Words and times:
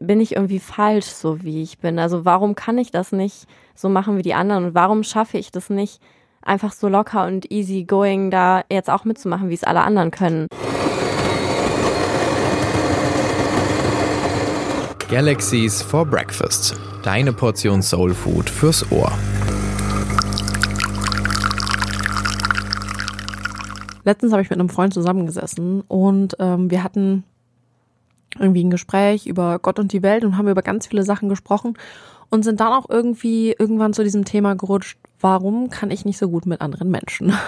bin 0.00 0.20
ich 0.20 0.36
irgendwie 0.36 0.58
falsch, 0.58 1.06
so 1.06 1.42
wie 1.42 1.62
ich 1.62 1.78
bin? 1.78 1.98
Also 1.98 2.24
warum 2.24 2.54
kann 2.54 2.78
ich 2.78 2.90
das 2.90 3.12
nicht 3.12 3.46
so 3.74 3.88
machen 3.88 4.16
wie 4.16 4.22
die 4.22 4.34
anderen 4.34 4.66
und 4.66 4.74
warum 4.74 5.02
schaffe 5.02 5.38
ich 5.38 5.50
das 5.50 5.70
nicht, 5.70 6.00
einfach 6.42 6.72
so 6.72 6.88
locker 6.88 7.26
und 7.26 7.50
easy 7.50 7.84
going 7.84 8.30
da 8.30 8.62
jetzt 8.70 8.90
auch 8.90 9.04
mitzumachen, 9.04 9.48
wie 9.48 9.54
es 9.54 9.64
alle 9.64 9.82
anderen 9.82 10.10
können? 10.10 10.46
Galaxies 15.08 15.82
for 15.82 16.04
Breakfast. 16.04 16.74
Deine 17.02 17.32
Portion 17.32 17.82
Soul 17.82 18.14
Food 18.14 18.48
fürs 18.50 18.90
Ohr. 18.90 19.12
Letztens 24.04 24.32
habe 24.32 24.42
ich 24.42 24.50
mit 24.50 24.58
einem 24.58 24.68
Freund 24.68 24.92
zusammengesessen 24.92 25.82
und 25.82 26.36
ähm, 26.38 26.70
wir 26.70 26.82
hatten 26.82 27.24
irgendwie 28.38 28.64
ein 28.64 28.70
Gespräch 28.70 29.26
über 29.26 29.58
Gott 29.58 29.78
und 29.78 29.92
die 29.92 30.02
Welt 30.02 30.24
und 30.24 30.36
haben 30.36 30.48
über 30.48 30.62
ganz 30.62 30.86
viele 30.86 31.02
Sachen 31.02 31.28
gesprochen 31.28 31.76
und 32.30 32.42
sind 32.42 32.60
dann 32.60 32.72
auch 32.72 32.88
irgendwie 32.88 33.54
irgendwann 33.58 33.92
zu 33.92 34.02
diesem 34.02 34.24
Thema 34.24 34.54
gerutscht, 34.54 34.98
warum 35.20 35.70
kann 35.70 35.90
ich 35.90 36.04
nicht 36.04 36.18
so 36.18 36.28
gut 36.28 36.46
mit 36.46 36.60
anderen 36.60 36.90
Menschen? 36.90 37.32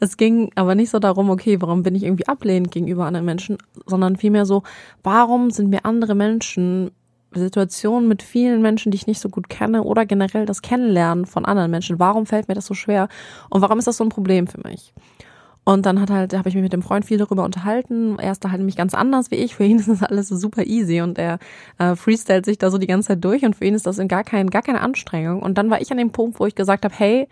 Es 0.00 0.16
ging 0.16 0.50
aber 0.56 0.74
nicht 0.74 0.90
so 0.90 0.98
darum, 0.98 1.30
okay, 1.30 1.62
warum 1.62 1.82
bin 1.82 1.94
ich 1.94 2.02
irgendwie 2.02 2.26
ablehnend 2.26 2.72
gegenüber 2.72 3.06
anderen 3.06 3.24
Menschen, 3.24 3.58
sondern 3.86 4.16
vielmehr 4.16 4.44
so, 4.44 4.64
warum 5.02 5.50
sind 5.50 5.70
mir 5.70 5.84
andere 5.84 6.14
Menschen, 6.14 6.90
Situationen 7.32 8.08
mit 8.08 8.22
vielen 8.22 8.62
Menschen, 8.62 8.90
die 8.90 8.96
ich 8.96 9.06
nicht 9.06 9.20
so 9.20 9.28
gut 9.28 9.48
kenne 9.48 9.82
oder 9.82 10.06
generell 10.06 10.46
das 10.46 10.62
Kennenlernen 10.62 11.26
von 11.26 11.44
anderen 11.44 11.70
Menschen, 11.70 11.98
warum 11.98 12.26
fällt 12.26 12.48
mir 12.48 12.54
das 12.54 12.66
so 12.66 12.74
schwer 12.74 13.08
und 13.50 13.60
warum 13.60 13.78
ist 13.78 13.86
das 13.86 13.96
so 13.96 14.04
ein 14.04 14.10
Problem 14.10 14.46
für 14.46 14.60
mich? 14.62 14.92
Und 15.64 15.86
dann 15.86 15.98
hat 16.00 16.10
halt, 16.10 16.34
habe 16.36 16.48
ich 16.48 16.54
mich 16.54 16.62
mit 16.62 16.74
dem 16.74 16.82
Freund 16.82 17.06
viel 17.06 17.16
darüber 17.16 17.42
unterhalten. 17.42 18.18
Er 18.18 18.32
ist 18.32 18.44
da 18.44 18.50
halt 18.50 18.58
nämlich 18.58 18.76
ganz 18.76 18.92
anders 18.92 19.30
wie 19.30 19.36
ich. 19.36 19.54
Für 19.54 19.64
ihn 19.64 19.78
ist 19.80 19.88
das 19.88 20.02
alles 20.02 20.28
super 20.28 20.64
easy 20.64 21.00
und 21.00 21.18
er 21.18 21.38
äh, 21.78 21.96
freestylt 21.96 22.44
sich 22.44 22.58
da 22.58 22.70
so 22.70 22.78
die 22.78 22.86
ganze 22.86 23.08
Zeit 23.08 23.24
durch 23.24 23.44
und 23.44 23.56
für 23.56 23.64
ihn 23.64 23.74
ist 23.74 23.86
das 23.86 23.98
in 23.98 24.08
gar 24.08 24.24
kein, 24.24 24.50
gar 24.50 24.62
keine 24.62 24.80
Anstrengung. 24.80 25.42
Und 25.42 25.56
dann 25.56 25.70
war 25.70 25.80
ich 25.80 25.90
an 25.90 25.98
dem 25.98 26.10
Punkt, 26.10 26.38
wo 26.38 26.46
ich 26.46 26.54
gesagt 26.54 26.84
habe, 26.84 26.94
hey, 26.96 27.28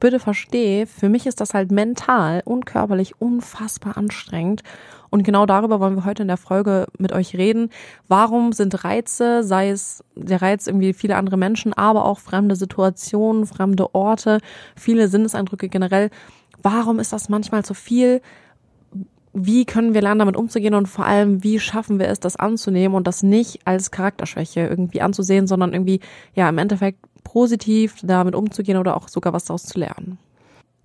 bitte 0.00 0.20
versteh, 0.20 0.86
für 0.86 1.08
mich 1.08 1.26
ist 1.26 1.40
das 1.40 1.54
halt 1.54 1.70
mental 1.70 2.42
und 2.44 2.66
körperlich 2.66 3.20
unfassbar 3.20 3.96
anstrengend. 3.96 4.62
Und 5.08 5.22
genau 5.22 5.46
darüber 5.46 5.80
wollen 5.80 5.96
wir 5.96 6.04
heute 6.04 6.22
in 6.22 6.28
der 6.28 6.36
Folge 6.36 6.86
mit 6.98 7.12
euch 7.12 7.36
reden. 7.36 7.70
Warum 8.08 8.52
sind 8.52 8.84
Reize, 8.84 9.42
sei 9.42 9.70
es 9.70 10.04
der 10.14 10.42
Reiz 10.42 10.66
irgendwie 10.66 10.92
viele 10.92 11.16
andere 11.16 11.36
Menschen, 11.36 11.72
aber 11.72 12.04
auch 12.04 12.18
fremde 12.18 12.56
Situationen, 12.56 13.46
fremde 13.46 13.94
Orte, 13.94 14.40
viele 14.74 15.08
Sinneseindrücke 15.08 15.68
generell, 15.68 16.10
warum 16.66 16.98
ist 16.98 17.12
das 17.12 17.28
manchmal 17.28 17.64
zu 17.64 17.74
viel? 17.74 18.20
Wie 19.32 19.64
können 19.66 19.94
wir 19.94 20.02
lernen, 20.02 20.18
damit 20.18 20.36
umzugehen 20.36 20.74
und 20.74 20.88
vor 20.88 21.06
allem, 21.06 21.44
wie 21.44 21.60
schaffen 21.60 22.00
wir 22.00 22.08
es, 22.08 22.18
das 22.18 22.34
anzunehmen 22.34 22.96
und 22.96 23.06
das 23.06 23.22
nicht 23.22 23.60
als 23.64 23.92
Charakterschwäche 23.92 24.66
irgendwie 24.66 25.00
anzusehen, 25.00 25.46
sondern 25.46 25.72
irgendwie, 25.72 26.00
ja, 26.34 26.48
im 26.48 26.58
Endeffekt 26.58 26.98
positiv 27.22 27.94
damit 28.02 28.34
umzugehen 28.34 28.78
oder 28.78 28.96
auch 28.96 29.08
sogar 29.08 29.32
was 29.32 29.44
daraus 29.44 29.62
zu 29.62 29.78
lernen? 29.78 30.18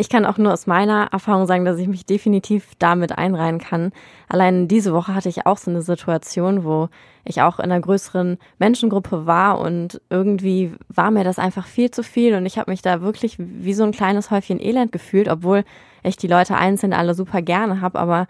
Ich 0.01 0.09
kann 0.09 0.25
auch 0.25 0.39
nur 0.39 0.51
aus 0.51 0.65
meiner 0.65 1.09
Erfahrung 1.11 1.45
sagen, 1.45 1.63
dass 1.63 1.77
ich 1.77 1.87
mich 1.87 2.07
definitiv 2.07 2.71
damit 2.79 3.15
einreihen 3.19 3.59
kann. 3.59 3.91
Allein 4.27 4.67
diese 4.67 4.93
Woche 4.93 5.13
hatte 5.13 5.29
ich 5.29 5.45
auch 5.45 5.59
so 5.59 5.69
eine 5.69 5.83
Situation, 5.83 6.63
wo 6.63 6.89
ich 7.23 7.43
auch 7.43 7.59
in 7.59 7.65
einer 7.65 7.79
größeren 7.79 8.39
Menschengruppe 8.57 9.27
war 9.27 9.59
und 9.59 10.01
irgendwie 10.09 10.73
war 10.89 11.11
mir 11.11 11.23
das 11.23 11.37
einfach 11.37 11.67
viel 11.67 11.91
zu 11.91 12.01
viel 12.01 12.33
und 12.33 12.47
ich 12.47 12.57
habe 12.57 12.71
mich 12.71 12.81
da 12.81 13.01
wirklich 13.01 13.35
wie 13.37 13.75
so 13.75 13.83
ein 13.83 13.91
kleines 13.91 14.31
Häufchen 14.31 14.59
Elend 14.59 14.91
gefühlt, 14.91 15.27
obwohl 15.27 15.63
ich 16.01 16.17
die 16.17 16.25
Leute 16.25 16.55
einzeln 16.55 16.93
alle 16.93 17.13
super 17.13 17.43
gerne 17.43 17.79
habe, 17.81 17.99
aber 17.99 18.25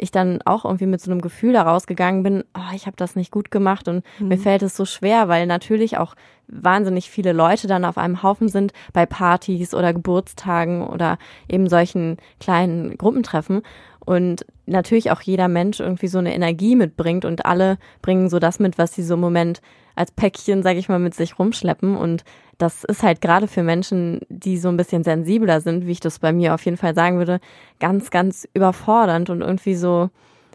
ich 0.00 0.10
dann 0.10 0.40
auch 0.42 0.64
irgendwie 0.64 0.86
mit 0.86 1.00
so 1.00 1.10
einem 1.10 1.20
Gefühl 1.20 1.52
da 1.52 1.62
rausgegangen 1.62 2.22
bin, 2.22 2.44
oh, 2.56 2.74
ich 2.74 2.86
habe 2.86 2.96
das 2.96 3.16
nicht 3.16 3.30
gut 3.30 3.50
gemacht 3.50 3.88
und 3.88 4.04
mhm. 4.18 4.28
mir 4.28 4.38
fällt 4.38 4.62
es 4.62 4.76
so 4.76 4.84
schwer, 4.84 5.28
weil 5.28 5.46
natürlich 5.46 5.98
auch 5.98 6.14
wahnsinnig 6.48 7.10
viele 7.10 7.32
Leute 7.32 7.66
dann 7.66 7.84
auf 7.84 7.98
einem 7.98 8.22
Haufen 8.22 8.48
sind 8.48 8.72
bei 8.92 9.06
Partys 9.06 9.74
oder 9.74 9.92
Geburtstagen 9.92 10.86
oder 10.86 11.18
eben 11.48 11.68
solchen 11.68 12.16
kleinen 12.40 12.96
Gruppentreffen 12.98 13.62
und 14.04 14.44
natürlich 14.66 15.10
auch 15.10 15.20
jeder 15.20 15.48
Mensch 15.48 15.80
irgendwie 15.80 16.08
so 16.08 16.18
eine 16.18 16.34
Energie 16.34 16.74
mitbringt 16.74 17.24
und 17.24 17.44
alle 17.46 17.78
bringen 18.02 18.28
so 18.28 18.38
das 18.38 18.58
mit, 18.58 18.78
was 18.78 18.94
sie 18.94 19.02
so 19.02 19.14
im 19.14 19.20
Moment 19.20 19.60
als 19.94 20.12
Päckchen, 20.12 20.62
sage 20.62 20.78
ich 20.78 20.88
mal, 20.88 20.98
mit 20.98 21.14
sich 21.14 21.38
rumschleppen 21.38 21.96
und 21.96 22.24
das 22.58 22.84
ist 22.84 23.02
halt 23.02 23.20
gerade 23.20 23.48
für 23.48 23.62
Menschen, 23.62 24.20
die 24.28 24.58
so 24.58 24.68
ein 24.68 24.76
bisschen 24.76 25.02
sensibler 25.02 25.60
sind, 25.60 25.86
wie 25.86 25.92
ich 25.92 26.00
das 26.00 26.18
bei 26.18 26.32
mir 26.32 26.54
auf 26.54 26.64
jeden 26.64 26.76
Fall 26.76 26.94
sagen 26.94 27.16
würde, 27.16 27.40
ganz, 27.78 28.10
ganz 28.10 28.46
überfordernd 28.52 29.30
und 29.30 29.40
irgendwie 29.40 29.74
so, 29.74 30.10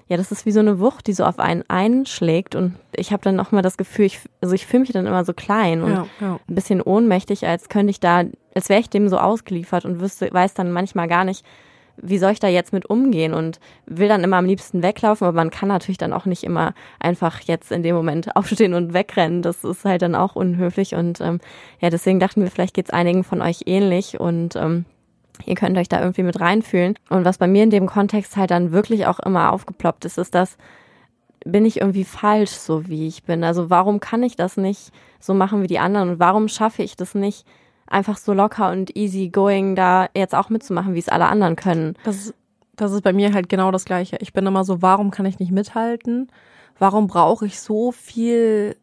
ja, 0.08 0.18
das 0.18 0.32
ist 0.32 0.46
wie 0.46 0.52
so 0.52 0.60
eine 0.60 0.80
Wucht, 0.80 1.08
die 1.08 1.14
so 1.14 1.26
auf 1.26 1.40
einen 1.40 1.64
einschlägt 1.68 2.56
und 2.56 2.76
ich 2.96 3.12
habe 3.12 3.24
dann 3.24 3.40
auch 3.40 3.52
mal 3.52 3.64
das 3.64 3.78
Gefühl, 3.78 4.06
ich, 4.06 4.20
also 4.40 4.54
ich 4.54 4.68
fühle 4.68 4.82
mich 4.82 4.92
dann 4.92 5.08
immer 5.08 5.26
so 5.26 5.34
klein 5.34 5.82
und 5.82 5.92
ja, 5.92 6.08
ja. 6.22 6.40
ein 6.48 6.56
bisschen 6.56 6.82
ohnmächtig, 6.82 7.48
als 7.48 7.70
könnte 7.70 7.90
ich 7.90 8.00
da, 8.00 8.24
als 8.54 8.70
wäre 8.70 8.80
ich 8.80 8.90
dem 8.90 9.10
so 9.10 9.18
ausgeliefert 9.18 9.86
und 9.86 10.00
wüsste, 10.00 10.32
weiß 10.32 10.54
dann 10.54 10.72
manchmal 10.72 11.08
gar 11.08 11.24
nicht, 11.24 11.44
wie 11.98 12.18
soll 12.18 12.32
ich 12.32 12.40
da 12.40 12.48
jetzt 12.48 12.74
mit 12.74 12.86
umgehen 12.86 13.34
und 13.34 13.60
will 13.86 14.08
dann 14.08 14.24
immer 14.24 14.38
am 14.38 14.46
liebsten 14.46 14.84
weglaufen, 14.84 15.28
aber 15.28 15.36
man 15.36 15.50
kann 15.50 15.70
natürlich 15.70 15.98
dann 15.98 16.14
auch 16.14 16.26
nicht 16.26 16.44
immer 16.44 16.74
einfach 17.00 17.42
jetzt 17.42 17.72
in 17.72 17.84
dem 17.84 17.96
Moment 17.96 18.36
aufstehen 18.36 18.74
und 18.74 18.94
wegrennen. 18.94 19.42
Das 19.42 19.64
ist 19.64 19.86
halt 19.86 20.02
dann 20.02 20.16
auch 20.16 20.36
unhöflich 20.36 20.96
und 20.96 21.22
ähm, 21.22 21.40
ja, 21.80 21.90
deswegen 21.90 22.20
dachten 22.20 22.42
wir, 22.42 22.52
vielleicht 22.52 22.74
geht's 22.74 22.92
einigen 22.92 23.24
von 23.24 23.42
euch 23.42 23.62
ähnlich 23.66 24.20
und 24.20 24.56
ähm, 24.56 24.86
ihr 25.46 25.56
könnt 25.56 25.78
euch 25.78 25.90
da 25.90 26.02
irgendwie 26.02 26.24
mit 26.24 26.40
reinfühlen. 26.40 26.96
Und 27.10 27.26
was 27.26 27.38
bei 27.38 27.48
mir 27.48 27.64
in 27.64 27.70
dem 27.70 27.88
Kontext 27.88 28.38
halt 28.38 28.52
dann 28.52 28.72
wirklich 28.72 29.08
auch 29.08 29.20
immer 29.20 29.52
aufgeploppt 29.52 30.06
ist, 30.06 30.18
ist 30.18 30.36
das, 30.36 30.58
bin 31.46 31.66
ich 31.66 31.82
irgendwie 31.82 32.06
falsch, 32.06 32.52
so 32.52 32.88
wie 32.88 33.08
ich 33.08 33.24
bin? 33.24 33.44
Also 33.44 33.70
warum 33.70 34.00
kann 34.00 34.24
ich 34.24 34.36
das 34.36 34.58
nicht 34.58 34.92
so 35.20 35.34
machen 35.34 35.62
wie 35.62 35.68
die 35.68 35.80
anderen 35.80 36.12
und 36.12 36.20
warum 36.20 36.48
schaffe 36.48 36.84
ich 36.84 36.96
das 36.96 37.16
nicht, 37.16 37.46
einfach 37.96 38.18
so 38.18 38.34
locker 38.34 38.72
und 38.72 38.96
easy 38.96 39.30
going 39.30 39.76
da 39.76 40.08
jetzt 40.14 40.36
auch 40.36 40.50
mitzumachen, 40.50 40.94
wie 40.94 41.00
es 41.00 41.10
alle 41.10 41.28
anderen 41.28 41.56
können. 41.56 41.96
Das 42.04 42.18
ist, 42.18 42.34
das 42.76 42.92
ist 42.92 43.02
bei 43.02 43.14
mir 43.14 43.34
halt 43.34 43.48
genau 43.48 43.72
das 43.72 43.86
Gleiche. 43.86 44.18
Ich 44.20 44.34
bin 44.34 44.46
immer 44.46 44.66
so, 44.66 44.82
warum 44.82 45.12
kann 45.12 45.26
ich 45.26 45.40
nicht 45.40 45.52
mithalten? 45.52 46.30
Warum 46.78 47.08
brauche 47.08 47.46
ich 47.46 47.60
so 47.60 47.94
viel 47.94 48.76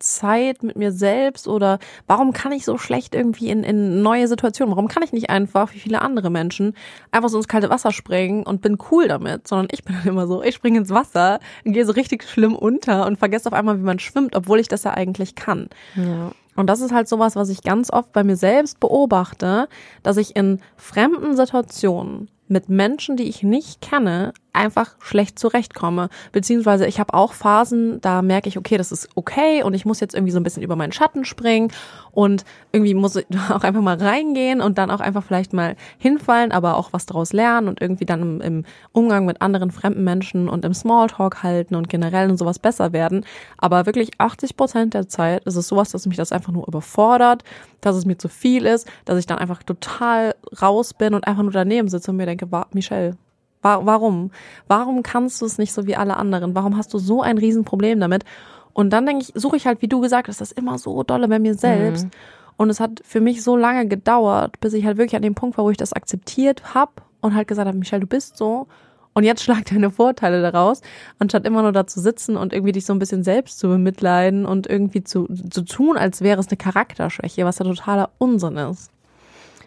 Zeit 0.00 0.62
mit 0.62 0.76
mir 0.76 0.90
selbst 0.90 1.46
oder 1.46 1.78
warum 2.06 2.32
kann 2.32 2.52
ich 2.52 2.64
so 2.64 2.78
schlecht 2.78 3.14
irgendwie 3.14 3.50
in, 3.50 3.62
in 3.62 4.02
neue 4.02 4.26
Situationen? 4.26 4.74
Warum 4.74 4.88
kann 4.88 5.02
ich 5.04 5.12
nicht 5.12 5.30
einfach, 5.30 5.72
wie 5.74 5.78
viele 5.78 6.02
andere 6.02 6.30
Menschen, 6.30 6.74
einfach 7.12 7.28
so 7.28 7.36
ins 7.36 7.48
kalte 7.48 7.70
Wasser 7.70 7.92
springen 7.92 8.42
und 8.42 8.62
bin 8.62 8.78
cool 8.90 9.06
damit, 9.06 9.46
sondern 9.46 9.68
ich 9.70 9.84
bin 9.84 9.94
dann 9.94 10.08
immer 10.08 10.26
so, 10.26 10.42
ich 10.42 10.56
springe 10.56 10.78
ins 10.78 10.90
Wasser, 10.90 11.38
gehe 11.64 11.84
so 11.84 11.92
richtig 11.92 12.24
schlimm 12.24 12.56
unter 12.56 13.06
und 13.06 13.18
vergesse 13.18 13.46
auf 13.46 13.52
einmal, 13.52 13.78
wie 13.78 13.84
man 13.84 14.00
schwimmt, 14.00 14.34
obwohl 14.34 14.58
ich 14.58 14.68
das 14.68 14.82
ja 14.82 14.94
eigentlich 14.94 15.36
kann. 15.36 15.68
Ja. 15.94 16.32
Und 16.56 16.66
das 16.66 16.80
ist 16.80 16.92
halt 16.92 17.08
sowas, 17.08 17.36
was 17.36 17.48
ich 17.48 17.62
ganz 17.62 17.92
oft 17.92 18.12
bei 18.12 18.24
mir 18.24 18.36
selbst 18.36 18.80
beobachte, 18.80 19.68
dass 20.02 20.16
ich 20.16 20.36
in 20.36 20.60
fremden 20.76 21.36
Situationen 21.36 22.28
mit 22.50 22.68
Menschen, 22.68 23.16
die 23.16 23.28
ich 23.28 23.42
nicht 23.42 23.80
kenne, 23.80 24.32
einfach 24.52 24.96
schlecht 25.00 25.38
zurechtkomme. 25.38 26.08
Beziehungsweise 26.32 26.86
ich 26.86 26.98
habe 26.98 27.14
auch 27.14 27.32
Phasen, 27.32 28.00
da 28.00 28.22
merke 28.22 28.48
ich, 28.48 28.58
okay, 28.58 28.76
das 28.76 28.92
ist 28.92 29.08
okay 29.14 29.62
und 29.62 29.74
ich 29.74 29.84
muss 29.84 30.00
jetzt 30.00 30.14
irgendwie 30.14 30.32
so 30.32 30.40
ein 30.40 30.42
bisschen 30.42 30.62
über 30.62 30.76
meinen 30.76 30.92
Schatten 30.92 31.24
springen 31.24 31.72
und 32.12 32.44
irgendwie 32.72 32.94
muss 32.94 33.16
ich 33.16 33.26
auch 33.50 33.62
einfach 33.62 33.80
mal 33.80 33.96
reingehen 33.96 34.60
und 34.60 34.78
dann 34.78 34.90
auch 34.90 35.00
einfach 35.00 35.24
vielleicht 35.24 35.52
mal 35.52 35.76
hinfallen, 35.98 36.52
aber 36.52 36.76
auch 36.76 36.92
was 36.92 37.06
daraus 37.06 37.32
lernen 37.32 37.68
und 37.68 37.80
irgendwie 37.80 38.04
dann 38.04 38.22
im, 38.22 38.40
im 38.40 38.64
Umgang 38.92 39.26
mit 39.26 39.40
anderen 39.40 39.70
fremden 39.70 40.04
Menschen 40.04 40.48
und 40.48 40.64
im 40.64 40.74
Smalltalk 40.74 41.42
halten 41.42 41.74
und 41.74 41.88
generell 41.88 42.30
und 42.30 42.36
sowas 42.36 42.58
besser 42.58 42.92
werden. 42.92 43.24
Aber 43.58 43.86
wirklich 43.86 44.10
80 44.18 44.56
Prozent 44.56 44.94
der 44.94 45.08
Zeit 45.08 45.44
ist 45.44 45.56
es 45.56 45.68
sowas, 45.68 45.90
dass 45.90 46.06
mich 46.06 46.16
das 46.16 46.32
einfach 46.32 46.52
nur 46.52 46.66
überfordert, 46.66 47.44
dass 47.80 47.96
es 47.96 48.04
mir 48.04 48.18
zu 48.18 48.28
viel 48.28 48.66
ist, 48.66 48.88
dass 49.04 49.18
ich 49.18 49.26
dann 49.26 49.38
einfach 49.38 49.62
total 49.62 50.34
raus 50.60 50.94
bin 50.94 51.14
und 51.14 51.26
einfach 51.26 51.42
nur 51.42 51.52
daneben 51.52 51.88
sitze 51.88 52.10
und 52.10 52.16
mir 52.16 52.26
denke, 52.26 52.39
Michelle, 52.72 53.16
Warum? 53.62 54.30
Warum 54.68 55.02
kannst 55.02 55.42
du 55.42 55.46
es 55.46 55.58
nicht 55.58 55.72
so 55.72 55.86
wie 55.86 55.96
alle 55.96 56.16
anderen? 56.16 56.54
Warum 56.54 56.76
hast 56.76 56.94
du 56.94 56.98
so 56.98 57.22
ein 57.22 57.38
Riesenproblem 57.38 58.00
damit? 58.00 58.24
Und 58.72 58.90
dann 58.90 59.04
denke 59.04 59.22
ich, 59.22 59.32
suche 59.34 59.56
ich 59.56 59.66
halt, 59.66 59.82
wie 59.82 59.88
du 59.88 60.00
gesagt 60.00 60.28
hast, 60.28 60.40
das 60.40 60.52
immer 60.52 60.78
so 60.78 61.02
dolle 61.02 61.28
bei 61.28 61.38
mir 61.38 61.54
selbst. 61.54 62.06
Mhm. 62.06 62.10
Und 62.56 62.70
es 62.70 62.80
hat 62.80 63.02
für 63.04 63.20
mich 63.20 63.42
so 63.42 63.56
lange 63.56 63.86
gedauert, 63.86 64.60
bis 64.60 64.72
ich 64.74 64.84
halt 64.84 64.96
wirklich 64.96 65.16
an 65.16 65.22
dem 65.22 65.34
Punkt 65.34 65.58
war, 65.58 65.64
wo 65.64 65.70
ich 65.70 65.76
das 65.76 65.92
akzeptiert 65.92 66.74
habe 66.74 66.92
und 67.20 67.34
halt 67.34 67.48
gesagt 67.48 67.66
habe, 67.66 67.76
Michelle, 67.76 68.00
du 68.00 68.06
bist 68.06 68.36
so. 68.36 68.66
Und 69.12 69.24
jetzt 69.24 69.42
schlag 69.42 69.64
deine 69.66 69.90
Vorteile 69.90 70.40
daraus, 70.40 70.82
anstatt 71.18 71.44
immer 71.44 71.62
nur 71.62 71.72
da 71.72 71.86
zu 71.86 72.00
sitzen 72.00 72.36
und 72.36 72.52
irgendwie 72.52 72.72
dich 72.72 72.86
so 72.86 72.92
ein 72.92 72.98
bisschen 72.98 73.24
selbst 73.24 73.58
zu 73.58 73.68
bemitleiden 73.68 74.46
und 74.46 74.68
irgendwie 74.68 75.02
zu, 75.02 75.26
zu 75.50 75.62
tun, 75.62 75.96
als 75.96 76.22
wäre 76.22 76.38
es 76.38 76.48
eine 76.48 76.56
Charakterschwäche, 76.56 77.44
was 77.44 77.58
ja 77.58 77.64
totaler 77.64 78.10
Unsinn 78.18 78.56
ist. 78.56 78.90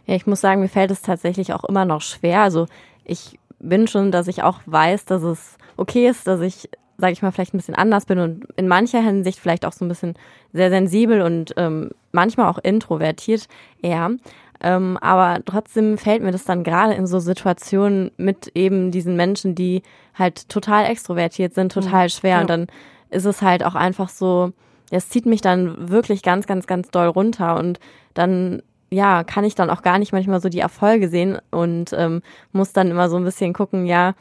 Ja, 0.06 0.16
ich 0.16 0.28
muss 0.28 0.42
sagen, 0.42 0.62
mir 0.62 0.70
fällt 0.70 0.92
es 0.92 1.02
tatsächlich 1.02 1.54
auch 1.54 1.64
immer 1.64 1.86
noch 1.86 2.02
schwer. 2.02 2.42
Also 2.42 2.68
ich 3.06 3.40
bin 3.60 3.88
schon, 3.88 4.12
dass 4.12 4.28
ich 4.28 4.44
auch 4.44 4.60
weiß, 4.66 5.06
dass 5.06 5.24
es 5.24 5.58
okay 5.78 6.08
ist, 6.08 6.28
dass 6.28 6.42
ich, 6.42 6.70
sage 6.98 7.14
ich 7.14 7.22
mal, 7.22 7.32
vielleicht 7.32 7.54
ein 7.54 7.58
bisschen 7.58 7.76
anders 7.76 8.06
bin 8.06 8.20
und 8.20 8.46
in 8.56 8.68
mancher 8.68 9.02
Hinsicht 9.02 9.40
vielleicht 9.40 9.66
auch 9.66 9.74
so 9.74 9.86
ein 9.86 9.90
bisschen 9.90 10.16
sehr 10.52 10.70
sensibel 10.70 11.22
und 11.22 11.54
ähm, 11.58 11.92
manchmal 12.12 12.50
auch 12.50 12.60
introvertiert 12.60 13.48
eher. 13.82 14.12
Ähm, 14.62 14.98
aber 15.02 15.44
trotzdem 15.46 15.98
fällt 15.98 16.24
mir 16.24 16.32
das 16.32 16.46
dann 16.46 16.64
gerade 16.64 16.94
in 16.94 17.08
so 17.08 17.20
Situationen 17.20 18.12
mit 18.18 18.52
eben 18.56 18.92
diesen 18.92 19.16
Menschen, 19.16 19.56
die 19.56 19.82
halt 20.14 20.48
total 20.50 20.86
extrovertiert 20.86 21.54
sind, 21.54 21.72
total 21.72 22.06
mhm. 22.06 22.10
schwer. 22.10 22.36
Ja. 22.36 22.42
Und 22.42 22.50
dann 22.50 22.68
ist 23.10 23.26
es 23.26 23.42
halt 23.42 23.64
auch 23.66 23.76
einfach 23.76 24.10
so, 24.10 24.52
es 24.90 25.10
zieht 25.10 25.26
mich 25.26 25.42
dann 25.42 25.90
wirklich 25.90 26.22
ganz, 26.22 26.48
ganz, 26.48 26.68
ganz 26.68 26.90
doll 26.90 27.08
runter 27.08 27.58
und 27.58 27.80
dann 28.14 28.62
ja, 28.94 29.24
kann 29.24 29.44
ich 29.44 29.56
dann 29.56 29.70
auch 29.70 29.82
gar 29.82 30.00
nicht 30.00 30.14
manchmal 30.14 30.40
so 30.42 30.50
die 30.50 30.60
Erfolge 30.60 31.10
sehen 31.10 31.40
und 31.52 31.94
ähm, 31.94 32.22
muss 32.52 32.74
dann 32.74 32.92
immer 32.92 33.10
so 33.10 33.18
ein 33.18 33.24
bisschen 33.24 33.54
gucken, 33.54 33.86
ja, 33.86 34.14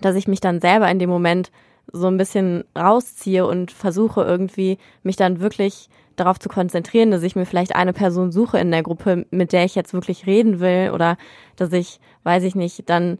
dass 0.00 0.16
ich 0.16 0.26
mich 0.26 0.40
dann 0.40 0.60
selber 0.60 0.90
in 0.90 0.98
dem 0.98 1.10
Moment 1.10 1.50
so 1.92 2.06
ein 2.06 2.16
bisschen 2.16 2.64
rausziehe 2.76 3.46
und 3.46 3.70
versuche 3.70 4.22
irgendwie 4.22 4.78
mich 5.02 5.16
dann 5.16 5.40
wirklich 5.40 5.90
darauf 6.16 6.38
zu 6.38 6.48
konzentrieren, 6.48 7.10
dass 7.10 7.22
ich 7.22 7.36
mir 7.36 7.46
vielleicht 7.46 7.74
eine 7.74 7.92
Person 7.92 8.32
suche 8.32 8.58
in 8.58 8.70
der 8.70 8.82
Gruppe, 8.82 9.26
mit 9.30 9.52
der 9.52 9.64
ich 9.64 9.74
jetzt 9.74 9.92
wirklich 9.92 10.26
reden 10.26 10.60
will 10.60 10.90
oder 10.94 11.16
dass 11.56 11.72
ich, 11.72 12.00
weiß 12.24 12.44
ich 12.44 12.54
nicht, 12.54 12.88
dann 12.88 13.18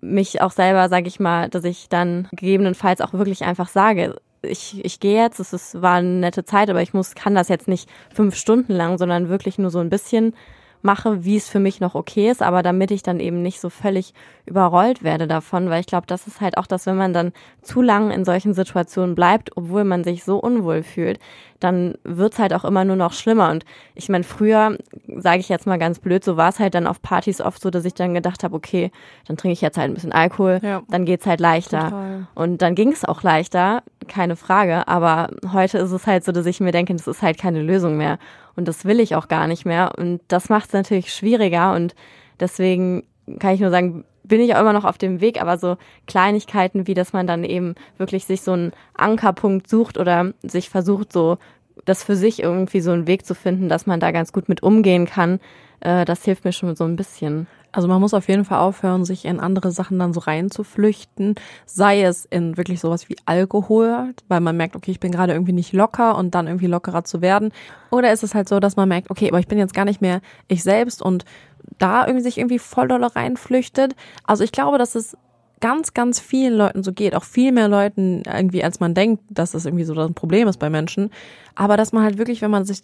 mich 0.00 0.40
auch 0.40 0.52
selber, 0.52 0.88
sage 0.88 1.08
ich 1.08 1.18
mal, 1.18 1.48
dass 1.48 1.64
ich 1.64 1.88
dann 1.88 2.28
gegebenenfalls 2.32 3.00
auch 3.00 3.12
wirklich 3.12 3.44
einfach 3.44 3.68
sage, 3.68 4.16
ich, 4.44 4.84
ich 4.84 5.00
gehe 5.00 5.20
jetzt, 5.22 5.40
es 5.40 5.52
ist, 5.52 5.80
war 5.80 5.94
eine 5.94 6.08
nette 6.08 6.44
Zeit, 6.44 6.70
aber 6.70 6.82
ich 6.82 6.94
muss, 6.94 7.14
kann 7.14 7.34
das 7.34 7.48
jetzt 7.48 7.68
nicht 7.68 7.88
fünf 8.12 8.36
Stunden 8.36 8.72
lang, 8.72 8.98
sondern 8.98 9.28
wirklich 9.28 9.58
nur 9.58 9.70
so 9.70 9.80
ein 9.80 9.90
bisschen 9.90 10.34
mache, 10.84 11.24
wie 11.24 11.36
es 11.36 11.48
für 11.48 11.60
mich 11.60 11.80
noch 11.80 11.94
okay 11.94 12.30
ist, 12.30 12.42
aber 12.42 12.62
damit 12.62 12.90
ich 12.90 13.02
dann 13.02 13.20
eben 13.20 13.42
nicht 13.42 13.60
so 13.60 13.70
völlig 13.70 14.12
überrollt 14.46 15.02
werde 15.02 15.26
davon, 15.26 15.70
weil 15.70 15.80
ich 15.80 15.86
glaube, 15.86 16.06
das 16.06 16.26
ist 16.26 16.40
halt 16.40 16.58
auch 16.58 16.66
das, 16.66 16.86
wenn 16.86 16.96
man 16.96 17.12
dann 17.12 17.32
zu 17.62 17.80
lang 17.80 18.10
in 18.10 18.24
solchen 18.24 18.52
Situationen 18.52 19.14
bleibt, 19.14 19.56
obwohl 19.56 19.84
man 19.84 20.04
sich 20.04 20.24
so 20.24 20.36
unwohl 20.38 20.82
fühlt, 20.82 21.18
dann 21.60 21.94
wird's 22.04 22.38
halt 22.38 22.52
auch 22.52 22.64
immer 22.64 22.84
nur 22.84 22.96
noch 22.96 23.14
schlimmer. 23.14 23.50
Und 23.50 23.64
ich 23.94 24.10
meine, 24.10 24.24
früher, 24.24 24.76
sage 25.16 25.40
ich 25.40 25.48
jetzt 25.48 25.66
mal 25.66 25.78
ganz 25.78 25.98
blöd, 25.98 26.22
so 26.22 26.36
war 26.36 26.50
es 26.50 26.58
halt 26.58 26.74
dann 26.74 26.86
auf 26.86 27.00
Partys 27.00 27.40
oft 27.40 27.62
so, 27.62 27.70
dass 27.70 27.86
ich 27.86 27.94
dann 27.94 28.12
gedacht 28.12 28.44
habe, 28.44 28.54
okay, 28.54 28.90
dann 29.26 29.38
trinke 29.38 29.54
ich 29.54 29.62
jetzt 29.62 29.78
halt 29.78 29.90
ein 29.90 29.94
bisschen 29.94 30.12
Alkohol, 30.12 30.60
ja. 30.62 30.82
dann 30.88 31.06
geht's 31.06 31.26
halt 31.26 31.40
leichter. 31.40 31.84
Total. 31.84 32.26
Und 32.34 32.60
dann 32.60 32.74
ging 32.74 32.92
es 32.92 33.04
auch 33.04 33.22
leichter, 33.22 33.82
keine 34.08 34.36
Frage. 34.36 34.86
Aber 34.88 35.30
heute 35.52 35.78
ist 35.78 35.92
es 35.92 36.06
halt 36.06 36.24
so, 36.24 36.32
dass 36.32 36.44
ich 36.44 36.60
mir 36.60 36.72
denke, 36.72 36.92
das 36.94 37.06
ist 37.06 37.22
halt 37.22 37.38
keine 37.38 37.62
Lösung 37.62 37.96
mehr. 37.96 38.18
Und 38.56 38.68
das 38.68 38.84
will 38.84 39.00
ich 39.00 39.14
auch 39.16 39.28
gar 39.28 39.46
nicht 39.46 39.64
mehr. 39.64 39.92
Und 39.96 40.20
das 40.28 40.48
macht 40.48 40.66
es 40.66 40.72
natürlich 40.72 41.12
schwieriger. 41.12 41.74
Und 41.74 41.94
deswegen 42.40 43.04
kann 43.38 43.54
ich 43.54 43.60
nur 43.60 43.70
sagen, 43.70 44.04
bin 44.24 44.40
ich 44.40 44.54
auch 44.54 44.60
immer 44.60 44.72
noch 44.72 44.84
auf 44.84 44.98
dem 44.98 45.20
Weg, 45.20 45.40
aber 45.40 45.58
so 45.58 45.76
Kleinigkeiten, 46.06 46.86
wie 46.86 46.94
dass 46.94 47.12
man 47.12 47.26
dann 47.26 47.44
eben 47.44 47.74
wirklich 47.98 48.24
sich 48.24 48.40
so 48.40 48.52
einen 48.52 48.72
Ankerpunkt 48.94 49.68
sucht 49.68 49.98
oder 49.98 50.32
sich 50.42 50.70
versucht, 50.70 51.12
so 51.12 51.38
das 51.84 52.02
für 52.02 52.16
sich 52.16 52.42
irgendwie 52.42 52.80
so 52.80 52.92
einen 52.92 53.06
Weg 53.06 53.26
zu 53.26 53.34
finden, 53.34 53.68
dass 53.68 53.86
man 53.86 54.00
da 54.00 54.10
ganz 54.12 54.32
gut 54.32 54.48
mit 54.48 54.62
umgehen 54.62 55.06
kann, 55.06 55.40
äh, 55.80 56.04
das 56.04 56.24
hilft 56.24 56.44
mir 56.44 56.52
schon 56.52 56.74
so 56.76 56.84
ein 56.84 56.96
bisschen. 56.96 57.46
Also 57.74 57.88
man 57.88 58.00
muss 58.00 58.14
auf 58.14 58.28
jeden 58.28 58.44
Fall 58.44 58.60
aufhören, 58.60 59.04
sich 59.04 59.24
in 59.24 59.40
andere 59.40 59.72
Sachen 59.72 59.98
dann 59.98 60.12
so 60.12 60.20
reinzuflüchten, 60.20 61.34
sei 61.66 62.04
es 62.04 62.24
in 62.24 62.56
wirklich 62.56 62.78
sowas 62.78 63.08
wie 63.08 63.16
Alkohol, 63.26 64.14
weil 64.28 64.40
man 64.40 64.56
merkt, 64.56 64.76
okay, 64.76 64.92
ich 64.92 65.00
bin 65.00 65.10
gerade 65.10 65.32
irgendwie 65.32 65.52
nicht 65.52 65.72
locker 65.72 66.16
und 66.16 66.36
dann 66.36 66.46
irgendwie 66.46 66.68
lockerer 66.68 67.02
zu 67.02 67.20
werden. 67.20 67.50
Oder 67.90 68.12
ist 68.12 68.22
es 68.22 68.32
halt 68.32 68.48
so, 68.48 68.60
dass 68.60 68.76
man 68.76 68.88
merkt, 68.88 69.10
okay, 69.10 69.28
aber 69.28 69.40
ich 69.40 69.48
bin 69.48 69.58
jetzt 69.58 69.74
gar 69.74 69.84
nicht 69.84 70.00
mehr 70.00 70.20
ich 70.46 70.62
selbst 70.62 71.02
und 71.02 71.24
da 71.78 72.06
irgendwie 72.06 72.22
sich 72.22 72.38
irgendwie 72.38 72.60
voll 72.60 72.86
doll 72.86 73.02
reinflüchtet. 73.02 73.96
Also 74.22 74.44
ich 74.44 74.52
glaube, 74.52 74.78
dass 74.78 74.94
es 74.94 75.16
ganz, 75.60 75.94
ganz 75.94 76.20
vielen 76.20 76.54
Leuten 76.54 76.84
so 76.84 76.92
geht, 76.92 77.16
auch 77.16 77.24
viel 77.24 77.50
mehr 77.50 77.66
Leuten 77.66 78.22
irgendwie, 78.24 78.62
als 78.62 78.78
man 78.78 78.94
denkt, 78.94 79.24
dass 79.30 79.50
das 79.50 79.66
irgendwie 79.66 79.84
so 79.84 79.94
ein 79.94 80.14
Problem 80.14 80.46
ist 80.46 80.58
bei 80.58 80.70
Menschen. 80.70 81.10
Aber 81.56 81.76
dass 81.76 81.92
man 81.92 82.04
halt 82.04 82.18
wirklich, 82.18 82.40
wenn 82.40 82.52
man 82.52 82.64
sich 82.64 82.82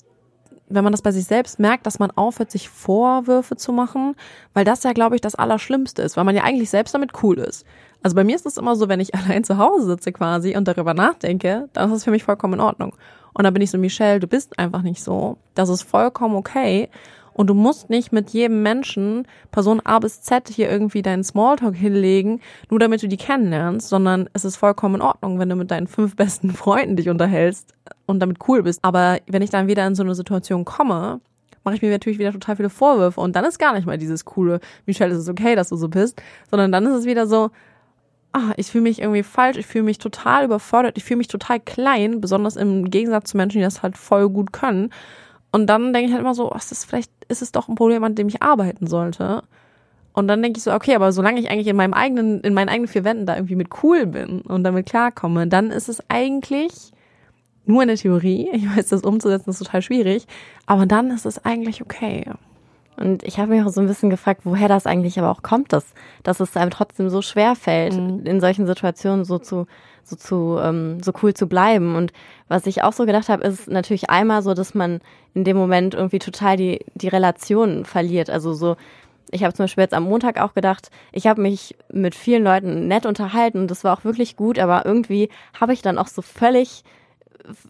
wenn 0.71 0.85
man 0.85 0.93
das 0.93 1.03
bei 1.03 1.13
sich 1.13 1.25
selbst 1.25 1.59
merkt, 1.59 1.87
dass 1.87 1.99
man 1.99 2.11
aufhört, 2.13 2.51
sich 2.51 2.69
Vorwürfe 2.69 3.57
zu 3.57 3.73
machen, 3.73 4.15
weil 4.55 4.65
das 4.65 4.83
ja, 4.83 4.93
glaube 4.93 5.17
ich, 5.17 5.21
das 5.21 5.35
Allerschlimmste 5.35 6.03
ist, 6.03 6.17
weil 6.17 6.25
man 6.25 6.37
ja 6.37 6.45
eigentlich 6.45 6.71
selbst 6.71 6.95
damit 6.95 7.23
cool 7.23 7.39
ist. 7.39 7.67
Also 8.03 8.17
bei 8.17 8.25
mir 8.25 8.37
ist 8.37 8.47
es 8.47 8.57
immer 8.57 8.77
so, 8.77 8.89
wenn 8.89 9.01
ich 9.01 9.15
allein 9.17 9.45
zu 9.45 9.59
Hause 9.59 9.87
sitze 9.87 10.13
quasi 10.13 10.57
und 10.57 10.67
darüber 10.69 10.95
nachdenke, 10.95 11.69
dann 11.73 11.91
ist 11.91 11.99
es 11.99 12.05
für 12.05 12.11
mich 12.11 12.25
vollkommen 12.25 12.55
in 12.55 12.61
Ordnung. 12.61 12.95
Und 13.33 13.45
dann 13.45 13.55
bin 13.55 13.63
ich 13.63 13.71
so, 13.71 13.79
Michelle, 13.79 14.21
du 14.21 14.27
bist 14.27 14.59
einfach 14.59 14.83
nicht 14.83 15.03
so. 15.03 15.39
Das 15.55 15.69
ist 15.69 15.83
vollkommen 15.83 16.35
okay. 16.35 16.89
Und 17.33 17.49
du 17.49 17.55
musst 17.55 17.91
nicht 17.91 18.13
mit 18.13 18.31
jedem 18.31 18.63
Menschen, 18.63 19.27
Person 19.51 19.81
A 19.85 19.99
bis 19.99 20.23
Z, 20.23 20.49
hier 20.49 20.71
irgendwie 20.71 21.03
deinen 21.03 21.25
Smalltalk 21.25 21.75
hinlegen, 21.75 22.41
nur 22.71 22.81
damit 22.81 23.03
du 23.03 23.09
die 23.09 23.17
kennenlernst, 23.17 23.89
sondern 23.89 24.29
es 24.33 24.45
ist 24.45 24.57
vollkommen 24.57 24.97
in 24.97 25.03
Ordnung, 25.03 25.39
wenn 25.39 25.49
du 25.49 25.57
mit 25.57 25.71
deinen 25.71 25.87
fünf 25.87 26.17
besten 26.21 26.51
Freunden 26.51 26.97
dich 26.97 27.09
unterhältst 27.09 27.75
und 28.07 28.21
damit 28.21 28.39
cool 28.49 28.63
bist. 28.63 28.81
Aber 28.83 29.19
wenn 29.27 29.43
ich 29.43 29.51
dann 29.51 29.69
wieder 29.69 29.87
in 29.87 29.95
so 29.95 30.03
eine 30.03 30.15
Situation 30.15 30.65
komme, 30.65 31.21
mache 31.65 31.75
ich 31.75 31.83
mir 31.83 31.91
natürlich 31.91 32.19
wieder 32.19 32.33
total 32.33 32.57
viele 32.57 32.71
Vorwürfe 32.71 33.21
und 33.21 33.37
dann 33.37 33.45
ist 33.45 33.59
gar 33.59 33.75
nicht 33.75 33.87
mal 33.87 33.99
dieses 33.99 34.25
coole, 34.25 34.61
Michelle, 34.87 35.13
es 35.13 35.21
ist 35.21 35.29
okay, 35.29 35.55
dass 35.55 35.69
du 35.69 35.77
so 35.77 35.89
bist, 35.89 36.21
sondern 36.51 36.73
dann 36.73 36.87
ist 36.87 36.95
es 36.95 37.05
wieder 37.05 37.27
so, 37.27 37.51
ah, 38.33 38.53
ich 38.57 38.71
fühle 38.71 38.83
mich 38.83 39.01
irgendwie 39.01 39.23
falsch, 39.23 39.57
ich 39.57 39.67
fühle 39.67 39.85
mich 39.85 39.99
total 39.99 40.45
überfordert, 40.45 40.97
ich 40.97 41.05
fühle 41.05 41.19
mich 41.19 41.29
total 41.29 41.61
klein, 41.61 42.21
besonders 42.21 42.57
im 42.57 42.91
Gegensatz 42.91 43.31
zu 43.31 43.37
Menschen, 43.37 43.59
die 43.59 43.65
das 43.65 43.83
halt 43.83 43.97
voll 43.97 44.29
gut 44.29 44.53
können. 44.53 44.91
Und 45.53 45.67
dann 45.67 45.93
denke 45.93 46.09
ich 46.09 46.13
halt 46.13 46.23
immer 46.23 46.35
so, 46.35 46.51
was 46.53 46.73
ist 46.73 46.85
vielleicht 46.85 47.11
ist 47.29 47.43
es 47.43 47.53
doch 47.53 47.69
ein 47.69 47.75
Problem, 47.75 48.05
an 48.05 48.15
dem 48.15 48.29
ich 48.29 48.43
arbeiten 48.43 48.87
sollte. 48.87 49.43
Und 50.13 50.29
dann 50.29 50.43
denke 50.43 50.59
ich 50.59 50.65
so, 50.65 50.73
okay, 50.73 50.95
aber 50.95 51.13
solange 51.13 51.41
ich 51.41 51.51
eigentlich 51.51 51.69
in 51.69 51.77
meinem 51.77 51.95
eigenen, 51.95 52.41
in 52.41 52.55
meinen 52.55 52.69
eigenen 52.69 52.89
vier 52.89 53.05
Wänden 53.05 53.27
da 53.27 53.37
irgendwie 53.37 53.57
mit 53.57 53.69
cool 53.83 54.07
bin 54.07 54.41
und 54.43 54.65
damit 54.65 54.87
klarkomme, 54.87 55.47
dann 55.47 55.71
ist 55.71 55.89
es 55.89 56.03
eigentlich 56.09 56.93
nur 57.65 57.83
in 57.83 57.89
der 57.89 57.97
Theorie. 57.97 58.49
Ich 58.53 58.69
weiß, 58.77 58.89
das 58.89 59.03
umzusetzen 59.03 59.51
ist 59.51 59.59
total 59.59 59.83
schwierig, 59.83 60.27
aber 60.67 60.87
dann 60.87 61.11
ist 61.11 61.27
es 61.27 61.45
eigentlich 61.45 61.83
okay. 61.83 62.25
Und 62.97 63.23
ich 63.23 63.39
habe 63.39 63.51
mich 63.53 63.65
auch 63.65 63.71
so 63.71 63.81
ein 63.81 63.87
bisschen 63.87 64.11
gefragt, 64.11 64.43
woher 64.45 64.69
das 64.69 64.87
eigentlich 64.87 65.19
aber 65.19 65.31
auch 65.31 65.43
kommt, 65.43 65.73
dass, 65.73 65.95
dass 66.23 66.41
es 66.41 66.57
einem 66.57 66.71
trotzdem 66.71 67.09
so 67.09 67.23
schwer 67.23 67.57
fällt, 67.57 67.95
mhm. 67.95 68.27
in 68.27 68.41
solchen 68.41 68.67
Situationen 68.67 69.25
so 69.25 69.39
zu, 69.39 69.67
so 70.03 70.17
zu, 70.17 70.59
ähm, 70.63 71.03
so 71.03 71.13
cool 71.23 71.33
zu 71.33 71.47
bleiben. 71.47 71.97
Und 71.97 72.13
was 72.49 72.67
ich 72.67 72.83
auch 72.83 72.93
so 72.93 73.07
gedacht 73.07 73.29
habe, 73.29 73.45
ist 73.45 73.69
natürlich 73.69 74.11
einmal 74.11 74.43
so, 74.43 74.53
dass 74.53 74.75
man 74.75 75.01
in 75.35 75.45
dem 75.45 75.57
Moment 75.57 75.95
irgendwie 75.95 76.19
total 76.19 76.57
die, 76.57 76.85
die 76.95 77.09
Relation 77.09 77.85
verliert. 77.85 78.29
Also 78.29 78.53
so, 78.53 78.77
ich 79.31 79.45
habe 79.45 79.55
zum 79.55 79.65
Beispiel 79.65 79.83
jetzt 79.83 79.95
am 79.95 80.05
Montag 80.05 80.41
auch 80.41 80.55
gedacht, 80.55 80.91
ich 81.13 81.27
habe 81.27 81.41
mich 81.41 81.77
mit 81.93 82.15
vielen 82.15 82.45
Leuten 82.45 82.89
nett 82.89 83.07
unterhalten 83.07 83.59
und 83.59 83.71
das 83.71 83.85
war 83.85 83.97
auch 83.97 84.05
wirklich 84.05 84.37
gut, 84.37 84.59
aber 84.59 84.85
irgendwie 84.85 85.29
habe 85.59 85.73
ich 85.73 85.83
dann 85.83 85.99
auch 85.99 86.09
so 86.09 86.23
völlig, 86.23 86.85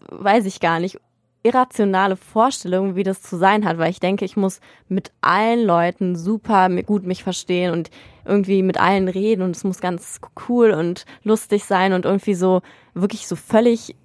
weiß 0.09 0.45
ich 0.45 0.59
gar 0.59 0.79
nicht, 0.79 0.99
irrationale 1.43 2.15
Vorstellung, 2.15 2.95
wie 2.95 3.03
das 3.03 3.21
zu 3.21 3.37
sein 3.37 3.65
hat, 3.65 3.77
weil 3.77 3.89
ich 3.89 3.99
denke, 3.99 4.25
ich 4.25 4.37
muss 4.37 4.59
mit 4.87 5.11
allen 5.21 5.65
Leuten 5.65 6.15
super 6.15 6.69
gut 6.83 7.03
mich 7.03 7.23
verstehen 7.23 7.73
und 7.73 7.89
irgendwie 8.25 8.61
mit 8.61 8.79
allen 8.79 9.07
reden 9.07 9.41
und 9.41 9.55
es 9.55 9.63
muss 9.63 9.81
ganz 9.81 10.19
cool 10.47 10.71
und 10.71 11.05
lustig 11.23 11.65
sein 11.65 11.93
und 11.93 12.05
irgendwie 12.05 12.35
so 12.35 12.61
wirklich 12.93 13.27
so 13.27 13.35
völlig 13.35 13.95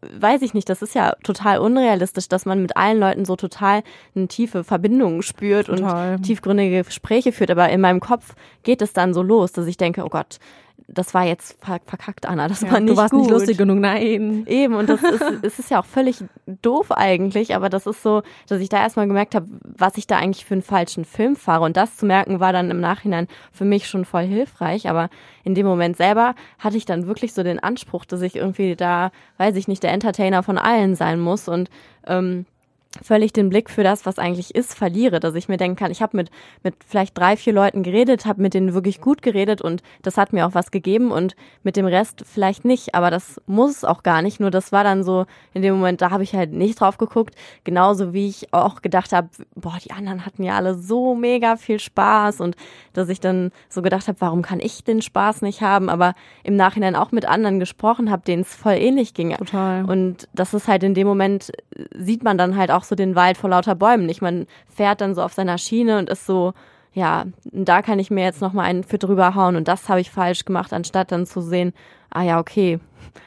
weiß 0.00 0.42
ich 0.42 0.54
nicht, 0.54 0.68
das 0.68 0.82
ist 0.82 0.94
ja 0.94 1.14
total 1.24 1.58
unrealistisch, 1.58 2.28
dass 2.28 2.46
man 2.46 2.62
mit 2.62 2.76
allen 2.76 3.00
Leuten 3.00 3.24
so 3.24 3.34
total 3.34 3.82
eine 4.14 4.28
tiefe 4.28 4.62
Verbindung 4.62 5.22
spürt 5.22 5.66
total. 5.66 6.14
und 6.14 6.22
tiefgründige 6.22 6.84
Gespräche 6.84 7.32
führt. 7.32 7.50
Aber 7.50 7.68
in 7.68 7.80
meinem 7.80 8.00
Kopf 8.00 8.34
geht 8.62 8.80
es 8.80 8.92
dann 8.92 9.12
so 9.12 9.22
los, 9.22 9.52
dass 9.52 9.66
ich 9.66 9.76
denke, 9.76 10.04
oh 10.04 10.08
Gott, 10.08 10.38
das 10.86 11.12
war 11.12 11.24
jetzt 11.24 11.58
verkackt, 11.60 12.26
Anna, 12.26 12.48
das 12.48 12.62
ja, 12.62 12.72
war 12.72 12.80
nicht 12.80 12.92
Du 12.92 12.96
warst 12.96 13.10
gut. 13.10 13.22
nicht 13.22 13.30
lustig 13.30 13.58
genug, 13.58 13.78
nein. 13.78 14.44
Eben, 14.46 14.74
und 14.74 14.88
das 14.88 15.02
ist, 15.02 15.22
es 15.42 15.58
ist 15.58 15.70
ja 15.70 15.80
auch 15.80 15.84
völlig 15.84 16.24
doof 16.46 16.92
eigentlich, 16.92 17.54
aber 17.54 17.68
das 17.68 17.86
ist 17.86 18.02
so, 18.02 18.22
dass 18.48 18.60
ich 18.60 18.68
da 18.68 18.78
erstmal 18.78 19.06
gemerkt 19.06 19.34
habe, 19.34 19.46
was 19.62 19.96
ich 19.96 20.06
da 20.06 20.16
eigentlich 20.16 20.44
für 20.44 20.54
einen 20.54 20.62
falschen 20.62 21.04
Film 21.04 21.36
fahre. 21.36 21.64
Und 21.64 21.76
das 21.76 21.96
zu 21.96 22.06
merken, 22.06 22.40
war 22.40 22.52
dann 22.52 22.70
im 22.70 22.80
Nachhinein 22.80 23.28
für 23.52 23.64
mich 23.64 23.88
schon 23.88 24.04
voll 24.04 24.24
hilfreich. 24.24 24.88
Aber 24.88 25.10
in 25.44 25.54
dem 25.54 25.66
Moment 25.66 25.96
selber 25.96 26.34
hatte 26.58 26.76
ich 26.76 26.86
dann 26.86 27.06
wirklich 27.06 27.34
so 27.34 27.42
den 27.42 27.58
Anspruch, 27.58 28.04
dass 28.04 28.22
ich 28.22 28.36
irgendwie 28.36 28.74
da, 28.74 29.10
weiß 29.36 29.56
ich 29.56 29.68
nicht, 29.68 29.82
der 29.82 29.92
Entertainer 29.92 30.42
von 30.42 30.58
allen 30.58 30.94
sein 30.94 31.20
muss. 31.20 31.48
Und 31.48 31.68
ähm, 32.06 32.46
völlig 33.02 33.32
den 33.32 33.50
Blick 33.50 33.68
für 33.68 33.82
das, 33.82 34.06
was 34.06 34.18
eigentlich 34.18 34.54
ist, 34.54 34.74
verliere, 34.74 35.20
dass 35.20 35.34
ich 35.34 35.48
mir 35.48 35.58
denken 35.58 35.76
kann, 35.76 35.90
ich 35.90 36.00
habe 36.00 36.16
mit 36.16 36.30
mit 36.62 36.74
vielleicht 36.86 37.16
drei, 37.16 37.36
vier 37.36 37.52
Leuten 37.52 37.82
geredet, 37.82 38.24
habe 38.24 38.42
mit 38.42 38.54
denen 38.54 38.74
wirklich 38.74 39.00
gut 39.00 39.22
geredet 39.22 39.60
und 39.60 39.82
das 40.02 40.16
hat 40.16 40.32
mir 40.32 40.46
auch 40.46 40.54
was 40.54 40.70
gegeben 40.70 41.10
und 41.10 41.36
mit 41.62 41.76
dem 41.76 41.86
Rest 41.86 42.24
vielleicht 42.26 42.64
nicht, 42.64 42.94
aber 42.94 43.10
das 43.10 43.40
muss 43.46 43.84
auch 43.84 44.02
gar 44.02 44.22
nicht, 44.22 44.40
nur 44.40 44.50
das 44.50 44.72
war 44.72 44.84
dann 44.84 45.04
so 45.04 45.26
in 45.52 45.62
dem 45.62 45.74
Moment, 45.74 46.00
da 46.00 46.10
habe 46.10 46.22
ich 46.22 46.34
halt 46.34 46.52
nicht 46.52 46.80
drauf 46.80 46.98
geguckt, 46.98 47.34
genauso 47.64 48.12
wie 48.12 48.28
ich 48.28 48.52
auch 48.52 48.80
gedacht 48.80 49.12
habe, 49.12 49.28
boah, 49.54 49.76
die 49.84 49.90
anderen 49.90 50.24
hatten 50.24 50.42
ja 50.42 50.56
alle 50.56 50.74
so 50.74 51.14
mega 51.14 51.56
viel 51.56 51.80
Spaß 51.80 52.40
und 52.40 52.56
dass 52.94 53.08
ich 53.08 53.20
dann 53.20 53.52
so 53.68 53.82
gedacht 53.82 54.08
habe, 54.08 54.20
warum 54.20 54.42
kann 54.42 54.60
ich 54.60 54.82
den 54.82 55.02
Spaß 55.02 55.42
nicht 55.42 55.60
haben, 55.60 55.88
aber 55.90 56.14
im 56.42 56.56
Nachhinein 56.56 56.96
auch 56.96 57.12
mit 57.12 57.26
anderen 57.26 57.60
gesprochen 57.60 58.10
habe, 58.10 58.22
denen 58.22 58.42
es 58.42 58.54
voll 58.54 58.74
ähnlich 58.74 59.14
ging. 59.14 59.36
Total. 59.36 59.84
Und 59.84 60.28
das 60.32 60.54
ist 60.54 60.68
halt 60.68 60.82
in 60.82 60.94
dem 60.94 61.06
Moment 61.06 61.52
sieht 61.94 62.22
man 62.22 62.38
dann 62.38 62.56
halt 62.56 62.70
auch 62.70 62.77
so 62.84 62.94
den 62.94 63.14
Wald 63.14 63.36
vor 63.36 63.50
lauter 63.50 63.74
Bäumen 63.74 64.06
nicht. 64.06 64.22
Man 64.22 64.46
fährt 64.68 65.00
dann 65.00 65.14
so 65.14 65.22
auf 65.22 65.32
seiner 65.32 65.58
Schiene 65.58 65.98
und 65.98 66.10
ist 66.10 66.26
so, 66.26 66.54
ja, 66.92 67.24
da 67.44 67.82
kann 67.82 67.98
ich 67.98 68.10
mir 68.10 68.24
jetzt 68.24 68.40
noch 68.40 68.52
mal 68.52 68.64
einen 68.64 68.84
für 68.84 68.98
drüber 68.98 69.34
hauen 69.34 69.56
und 69.56 69.68
das 69.68 69.88
habe 69.88 70.00
ich 70.00 70.10
falsch 70.10 70.44
gemacht, 70.44 70.72
anstatt 70.72 71.12
dann 71.12 71.26
zu 71.26 71.40
sehen, 71.40 71.72
ah 72.10 72.22
ja, 72.22 72.38
okay, 72.38 72.80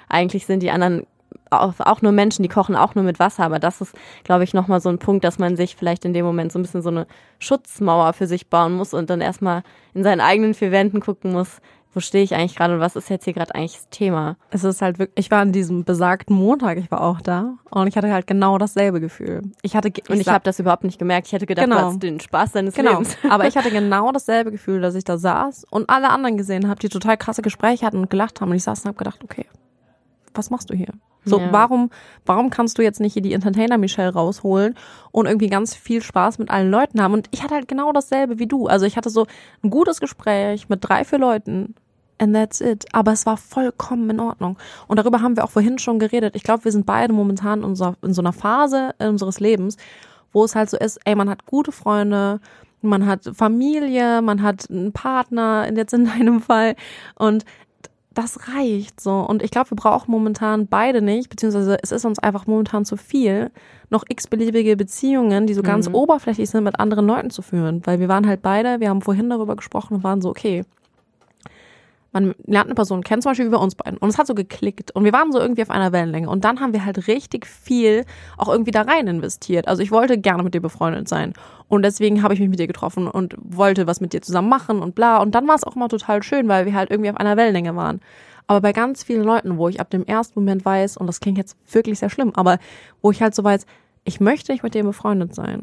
eigentlich 0.10 0.46
sind 0.46 0.62
die 0.62 0.72
anderen 0.72 1.05
auch, 1.50 1.74
auch 1.79 2.01
nur 2.01 2.12
Menschen, 2.12 2.43
die 2.43 2.50
kochen 2.50 2.75
auch 2.75 2.96
nur 2.96 3.03
mit 3.03 3.20
Wasser, 3.20 3.43
aber 3.43 3.60
das 3.60 3.81
ist, 3.81 3.93
glaube 4.24 4.43
ich, 4.43 4.53
nochmal 4.53 4.79
so 4.79 4.89
ein 4.89 5.00
Punkt, 5.00 5.24
dass 5.24 5.38
man 5.38 5.58
sich 5.58 5.75
vielleicht 5.75 6.05
in 6.05 6.13
dem 6.13 6.25
Moment 6.25 6.51
so 6.51 6.60
ein 6.60 6.62
bisschen 6.62 6.81
so 6.81 6.89
eine 6.89 7.08
Schutzmauer 7.39 8.13
für 8.13 8.25
sich 8.25 8.48
bauen 8.50 8.74
muss 8.74 8.93
und 8.93 9.10
dann 9.10 9.22
erstmal 9.22 9.63
in 9.93 10.03
seinen 10.03 10.22
eigenen 10.22 10.53
vier 10.53 10.72
Wänden 10.72 11.01
gucken 11.01 11.34
muss, 11.34 11.62
wo 11.93 12.00
stehe 12.00 12.24
ich 12.24 12.36
eigentlich 12.36 12.55
gerade 12.55 12.75
und 12.75 12.79
was 12.79 12.95
ist 12.95 13.10
jetzt 13.10 13.25
hier 13.25 13.33
gerade 13.33 13.53
eigentlich 13.53 13.74
das 13.74 13.89
Thema? 13.89 14.38
Es 14.50 14.63
ist 14.63 14.81
halt 14.81 15.00
wirklich, 15.00 15.25
ich 15.25 15.31
war 15.31 15.39
an 15.39 15.51
diesem 15.51 15.83
besagten 15.83 16.36
Montag, 16.36 16.77
ich 16.77 16.89
war 16.89 17.01
auch 17.01 17.21
da 17.21 17.55
und 17.69 17.88
ich 17.88 17.98
hatte 17.98 18.12
halt 18.12 18.27
genau 18.27 18.57
dasselbe 18.57 19.01
Gefühl. 19.01 19.41
Ich 19.62 19.75
hatte 19.75 19.89
ich 19.89 20.10
und 20.10 20.19
ich 20.19 20.27
habe 20.27 20.43
das 20.43 20.60
überhaupt 20.60 20.83
nicht 20.83 21.00
gemerkt. 21.00 21.27
Ich 21.27 21.33
hätte 21.33 21.45
gedacht, 21.45 21.65
genau. 21.65 21.79
du 21.79 21.86
hast 21.88 22.03
den 22.03 22.19
Spaß 22.19 22.53
deines 22.53 22.75
genau. 22.75 22.91
Lebens. 22.91 23.17
Aber 23.29 23.48
ich 23.48 23.57
hatte 23.57 23.71
genau 23.71 24.12
dasselbe 24.12 24.51
Gefühl, 24.51 24.81
dass 24.81 24.95
ich 24.95 25.03
da 25.03 25.17
saß 25.17 25.65
und 25.69 25.89
alle 25.89 26.10
anderen 26.10 26.38
gesehen 26.38 26.69
habe, 26.69 26.79
die 26.79 26.89
total 26.89 27.17
krasse 27.17 27.41
Gespräche 27.41 27.86
hatten 27.86 27.98
und 27.98 28.10
gelacht 28.10 28.41
haben 28.41 28.50
und 28.50 28.55
ich 28.55 28.63
saß 28.63 28.81
und 28.81 28.88
habe 28.88 28.98
gedacht, 28.98 29.24
okay, 29.24 29.45
was 30.33 30.50
machst 30.50 30.69
du 30.69 30.75
hier? 30.75 30.93
So, 31.24 31.39
ja. 31.39 31.51
warum, 31.51 31.91
warum 32.25 32.50
kannst 32.50 32.77
du 32.77 32.81
jetzt 32.81 33.00
nicht 33.00 33.13
hier 33.13 33.21
die 33.21 33.33
Entertainer 33.33 33.77
Michelle 33.77 34.12
rausholen 34.12 34.75
und 35.12 35.27
irgendwie 35.27 35.50
ganz 35.50 35.75
viel 35.75 36.01
Spaß 36.01 36.39
mit 36.39 36.50
allen 36.50 36.71
Leuten 36.71 37.01
haben? 37.01 37.13
Und 37.13 37.27
ich 37.31 37.43
hatte 37.43 37.53
halt 37.53 37.67
genau 37.67 37.91
dasselbe 37.91 38.39
wie 38.39 38.48
du. 38.48 38.67
Also 38.67 38.86
ich 38.86 38.98
hatte 38.98 39.10
so 39.10 39.27
ein 39.63 39.69
gutes 39.69 40.00
Gespräch 40.00 40.67
mit 40.67 40.79
drei, 40.81 41.05
vier 41.05 41.19
Leuten. 41.19 41.75
And 42.22 42.36
that's 42.36 42.62
it. 42.62 42.86
Aber 42.94 43.13
es 43.13 43.25
war 43.25 43.36
vollkommen 43.36 44.08
in 44.12 44.20
Ordnung. 44.20 44.56
Und 44.88 44.98
darüber 44.98 45.22
haben 45.22 45.36
wir 45.36 45.44
auch 45.44 45.50
vorhin 45.50 45.80
schon 45.80 45.98
geredet. 45.98 46.36
Ich 46.36 46.44
glaube, 46.44 46.66
wir 46.66 46.72
sind 46.72 46.86
beide 46.86 47.13
momentan 47.13 47.63
in 47.63 47.75
so, 47.75 47.96
in 48.04 48.13
so 48.13 48.22
einer 48.22 48.32
Phase 48.32 48.94
unseres 49.00 49.40
Lebens, 49.40 49.75
wo 50.32 50.44
es 50.46 50.54
halt 50.54 50.70
so 50.70 50.78
ist, 50.78 51.00
ey, 51.06 51.16
man 51.16 51.32
hat 51.32 51.48
gute 51.48 51.72
Freunde, 51.72 52.40
man 52.84 53.08
hat 53.08 53.32
Familie, 53.34 54.22
man 54.22 54.44
hat 54.44 54.70
einen 54.70 54.92
Partner, 54.94 55.68
jetzt 55.75 55.96
in 55.96 56.06
deinem 56.18 56.42
Fall. 56.42 56.75
Und 57.16 57.44
das 58.13 58.38
reicht 58.56 59.01
so. 59.01 59.22
Und 59.22 59.42
ich 59.42 59.50
glaube, 59.50 59.72
wir 59.72 59.78
brauchen 59.78 60.12
momentan 60.12 60.68
beide 60.68 61.01
nicht, 61.01 61.28
beziehungsweise 61.28 61.80
es 61.82 61.92
ist 61.92 62.06
uns 62.06 62.20
einfach 62.20 62.46
momentan 62.46 62.86
zu 62.86 62.98
viel, 62.98 63.50
noch 63.90 64.04
x-beliebige 64.08 64.78
Beziehungen, 64.78 65.48
die 65.48 65.56
so 65.56 65.63
ganz 65.63 65.90
mhm. 65.90 65.96
oberflächlich 65.96 66.51
sind, 66.51 66.66
mit 66.66 66.80
anderen 66.80 67.08
Leuten 67.08 67.32
zu 67.32 67.42
führen. 67.42 67.82
Weil 67.86 68.00
wir 68.00 68.10
waren 68.10 68.28
halt 68.28 68.44
beide, 68.44 68.80
wir 68.80 68.90
haben 68.90 69.01
vorhin 69.01 69.28
darüber 69.32 69.56
gesprochen 69.56 69.96
und 69.96 70.04
waren 70.04 70.22
so, 70.22 70.30
okay, 70.30 70.66
man 72.12 72.36
lernt 72.46 72.68
eine 72.68 72.75
Person 72.75 73.03
kennen, 73.03 73.22
zum 73.22 73.32
Beispiel 73.32 73.46
wie 73.46 73.51
bei 73.51 73.58
uns 73.58 73.75
beiden. 73.75 73.98
Und 73.98 74.10
es 74.10 74.18
hat 74.18 74.27
so 74.27 74.36
geklickt. 74.36 74.91
Und 74.91 75.06
wir 75.06 75.13
waren 75.13 75.32
so 75.32 75.39
irgendwie 75.39 75.62
auf 75.62 75.70
einer 75.70 75.91
Wellenlänge. 75.91 76.30
Und 76.30 76.44
dann 76.44 76.60
haben 76.60 76.74
wir 76.74 76.84
halt 76.84 77.08
richtig 77.08 77.48
viel 77.48 78.06
auch 78.38 78.50
irgendwie 78.50 78.72
da 78.72 78.82
rein 78.82 79.08
investiert. 79.08 79.68
Also 79.68 79.82
ich 79.82 79.91
wollte 79.91 80.18
gerne 80.18 80.44
mit 80.44 80.53
dir 80.53 80.62
befreundet 80.62 81.08
sein. 81.08 81.34
Und 81.70 81.84
deswegen 81.84 82.22
habe 82.22 82.34
ich 82.34 82.39
mich 82.39 82.50
mit 82.50 82.60
dir 82.60 82.68
getroffen 82.68 83.08
und 83.08 83.36
wollte 83.39 83.88
was 83.88 84.01
mit 84.01 84.12
dir 84.12 84.22
zusammen 84.22 84.50
machen 84.50 84.82
und 84.82 84.94
bla. 84.94 85.18
Und 85.18 85.36
dann 85.36 85.48
war 85.48 85.56
es 85.56 85.63
auch 85.63 85.75
mal 85.75 85.88
total 85.88 86.22
schön, 86.22 86.50
weil 86.50 86.65
wir 86.65 86.74
halt 86.74 86.91
irgendwie 86.91 87.10
auf 87.10 87.18
einer 87.18 87.38
Wellenlänge 87.38 87.75
waren. 87.75 88.01
Aber 88.48 88.60
bei 88.60 88.74
ganz 88.74 89.03
vielen 89.03 89.24
Leuten, 89.24 89.58
wo 89.58 89.70
ich 89.70 89.80
ab 89.80 89.89
dem 89.89 90.06
ersten 90.06 90.38
Moment 90.38 90.65
weiß, 90.65 90.98
und 90.98 91.08
das 91.08 91.22
klingt 91.22 91.38
jetzt 91.38 91.56
wirklich 91.72 92.00
sehr 92.00 92.10
schlimm, 92.10 92.34
aber 92.36 92.58
wo 93.01 93.12
ich 93.12 93.22
halt 93.22 93.34
so 93.34 93.44
weiß, 93.46 93.65
ich 94.03 94.20
möchte 94.20 94.51
nicht 94.51 94.63
mit 94.63 94.74
dir 94.74 94.84
befreundet 94.84 95.34
sein. 95.34 95.62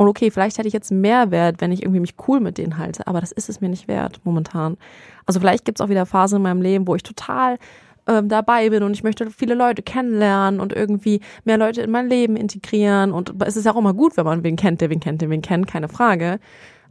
Und 0.00 0.08
okay, 0.08 0.30
vielleicht 0.30 0.56
hätte 0.56 0.66
ich 0.66 0.72
jetzt 0.72 0.90
mehr 0.90 1.30
Wert, 1.30 1.60
wenn 1.60 1.72
ich 1.72 1.82
irgendwie 1.82 2.00
mich 2.00 2.14
cool 2.26 2.40
mit 2.40 2.56
denen 2.56 2.78
halte, 2.78 3.06
aber 3.06 3.20
das 3.20 3.32
ist 3.32 3.50
es 3.50 3.60
mir 3.60 3.68
nicht 3.68 3.86
wert 3.86 4.18
momentan. 4.24 4.78
Also 5.26 5.40
vielleicht 5.40 5.66
gibt 5.66 5.78
es 5.78 5.84
auch 5.84 5.90
wieder 5.90 6.06
Phasen 6.06 6.36
in 6.36 6.42
meinem 6.42 6.62
Leben, 6.62 6.88
wo 6.88 6.94
ich 6.94 7.02
total 7.02 7.58
ähm, 8.06 8.30
dabei 8.30 8.70
bin 8.70 8.82
und 8.82 8.92
ich 8.94 9.02
möchte 9.02 9.30
viele 9.30 9.54
Leute 9.54 9.82
kennenlernen 9.82 10.58
und 10.58 10.72
irgendwie 10.72 11.20
mehr 11.44 11.58
Leute 11.58 11.82
in 11.82 11.90
mein 11.90 12.08
Leben 12.08 12.36
integrieren. 12.36 13.12
Und 13.12 13.34
es 13.44 13.58
ist 13.58 13.66
ja 13.66 13.74
auch 13.74 13.76
immer 13.76 13.92
gut, 13.92 14.16
wenn 14.16 14.24
man 14.24 14.42
wen 14.42 14.56
kennt, 14.56 14.80
der 14.80 14.88
wen 14.88 15.00
kennt, 15.00 15.20
der 15.20 15.28
wen 15.28 15.42
kennt, 15.42 15.66
keine 15.66 15.88
Frage. 15.90 16.40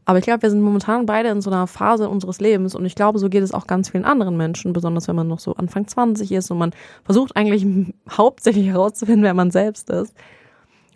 Aber 0.05 0.19
ich 0.19 0.25
glaube, 0.25 0.43
wir 0.43 0.51
sind 0.51 0.61
momentan 0.61 1.07
beide 1.07 1.29
in 1.29 1.41
so 1.41 1.49
einer 1.49 1.65
Phase 1.65 2.09
unseres 2.09 2.39
Lebens 2.39 2.75
und 2.75 2.85
ich 2.85 2.93
glaube, 2.93 3.17
so 3.17 3.27
geht 3.27 3.41
es 3.41 3.55
auch 3.55 3.65
ganz 3.65 3.89
vielen 3.89 4.05
anderen 4.05 4.37
Menschen, 4.37 4.71
besonders 4.71 5.07
wenn 5.07 5.15
man 5.15 5.27
noch 5.27 5.39
so 5.39 5.55
Anfang 5.55 5.87
20 5.87 6.31
ist 6.31 6.51
und 6.51 6.59
man 6.59 6.73
versucht 7.05 7.35
eigentlich 7.35 7.65
hauptsächlich 8.11 8.67
herauszufinden, 8.67 9.23
wer 9.23 9.33
man 9.33 9.49
selbst 9.49 9.89
ist. 9.89 10.13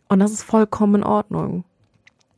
Und 0.10 0.20
das 0.20 0.32
ist 0.32 0.44
vollkommen 0.44 1.02
in 1.02 1.04
Ordnung. 1.04 1.64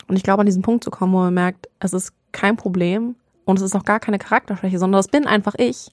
Und 0.08 0.16
ich 0.16 0.24
glaube, 0.24 0.42
an 0.42 0.46
diesen 0.46 0.62
Punkt 0.62 0.84
zu 0.84 0.92
kommen, 0.92 1.14
wo 1.14 1.18
man 1.18 1.34
merkt, 1.34 1.68
es 1.80 1.94
ist 1.94 2.14
kein 2.32 2.58
Problem 2.58 3.16
und 3.46 3.58
es 3.58 3.64
ist 3.64 3.76
auch 3.76 3.86
gar 3.86 4.00
keine 4.00 4.20
Charakterschwäche, 4.20 4.80
sondern 4.80 5.00
das 5.00 5.08
bin 5.08 5.28
einfach 5.28 5.56
ich. 5.58 5.92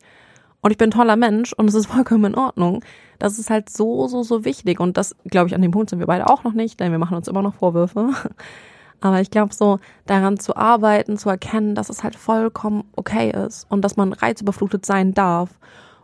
Und 0.61 0.71
ich 0.71 0.79
bin 0.79 0.89
ein 0.89 0.93
toller 0.93 1.17
Mensch 1.17 1.53
und 1.53 1.69
es 1.69 1.75
ist 1.75 1.87
vollkommen 1.93 2.33
in 2.33 2.35
Ordnung. 2.35 2.85
Das 3.19 3.39
ist 3.39 3.51
halt 3.51 3.69
so, 3.69 4.07
so, 4.09 4.23
so 4.23 4.45
wichtig. 4.45 4.81
Und 4.81 4.97
das, 4.97 5.15
glaube 5.25 5.49
ich, 5.49 5.55
an 5.55 5.63
dem 5.63 5.71
Punkt 5.71 5.91
sind 5.91 5.99
wir 5.99 6.07
beide 6.07 6.29
auch 6.29 6.45
noch 6.45 6.53
nicht, 6.53 6.81
denn 6.81 6.93
wir 6.93 6.99
machen 6.99 7.17
uns 7.17 7.29
immer 7.29 7.43
noch 7.43 7.55
Vorwürfe. 7.55 8.11
Aber 9.01 9.21
ich 9.21 9.31
glaube, 9.31 9.53
so 9.53 9.81
daran 10.07 10.39
zu 10.39 10.55
arbeiten, 10.57 11.19
zu 11.19 11.29
erkennen, 11.29 11.75
dass 11.75 11.89
es 11.89 12.05
halt 12.05 12.15
vollkommen 12.15 12.85
okay 12.95 13.31
ist 13.31 13.67
und 13.69 13.83
dass 13.83 13.97
man 13.97 14.13
reizüberflutet 14.13 14.87
sein 14.87 15.13
darf 15.13 15.51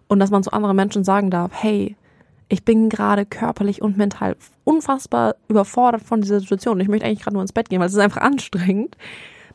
und 0.09 0.19
dass 0.19 0.31
man 0.31 0.43
zu 0.43 0.53
anderen 0.53 0.75
Menschen 0.75 1.05
sagen 1.05 1.31
darf, 1.31 1.53
hey, 1.55 1.97
ich 2.49 2.65
bin 2.65 2.89
gerade 2.89 3.27
körperlich 3.27 3.83
und 3.83 3.97
mental 3.97 4.37
unfassbar 4.65 5.37
überfordert 5.49 6.03
von 6.03 6.21
dieser 6.21 6.41
Situation. 6.41 6.81
Ich 6.81 6.89
möchte 6.89 7.07
eigentlich 7.07 7.21
gerade 7.21 7.35
nur 7.35 7.43
ins 7.43 7.53
Bett 7.53 7.69
gehen, 7.69 7.81
weil 7.81 7.89
es 7.89 7.95
ist 7.95 8.01
einfach 8.01 8.23
anstrengend. 8.23 8.97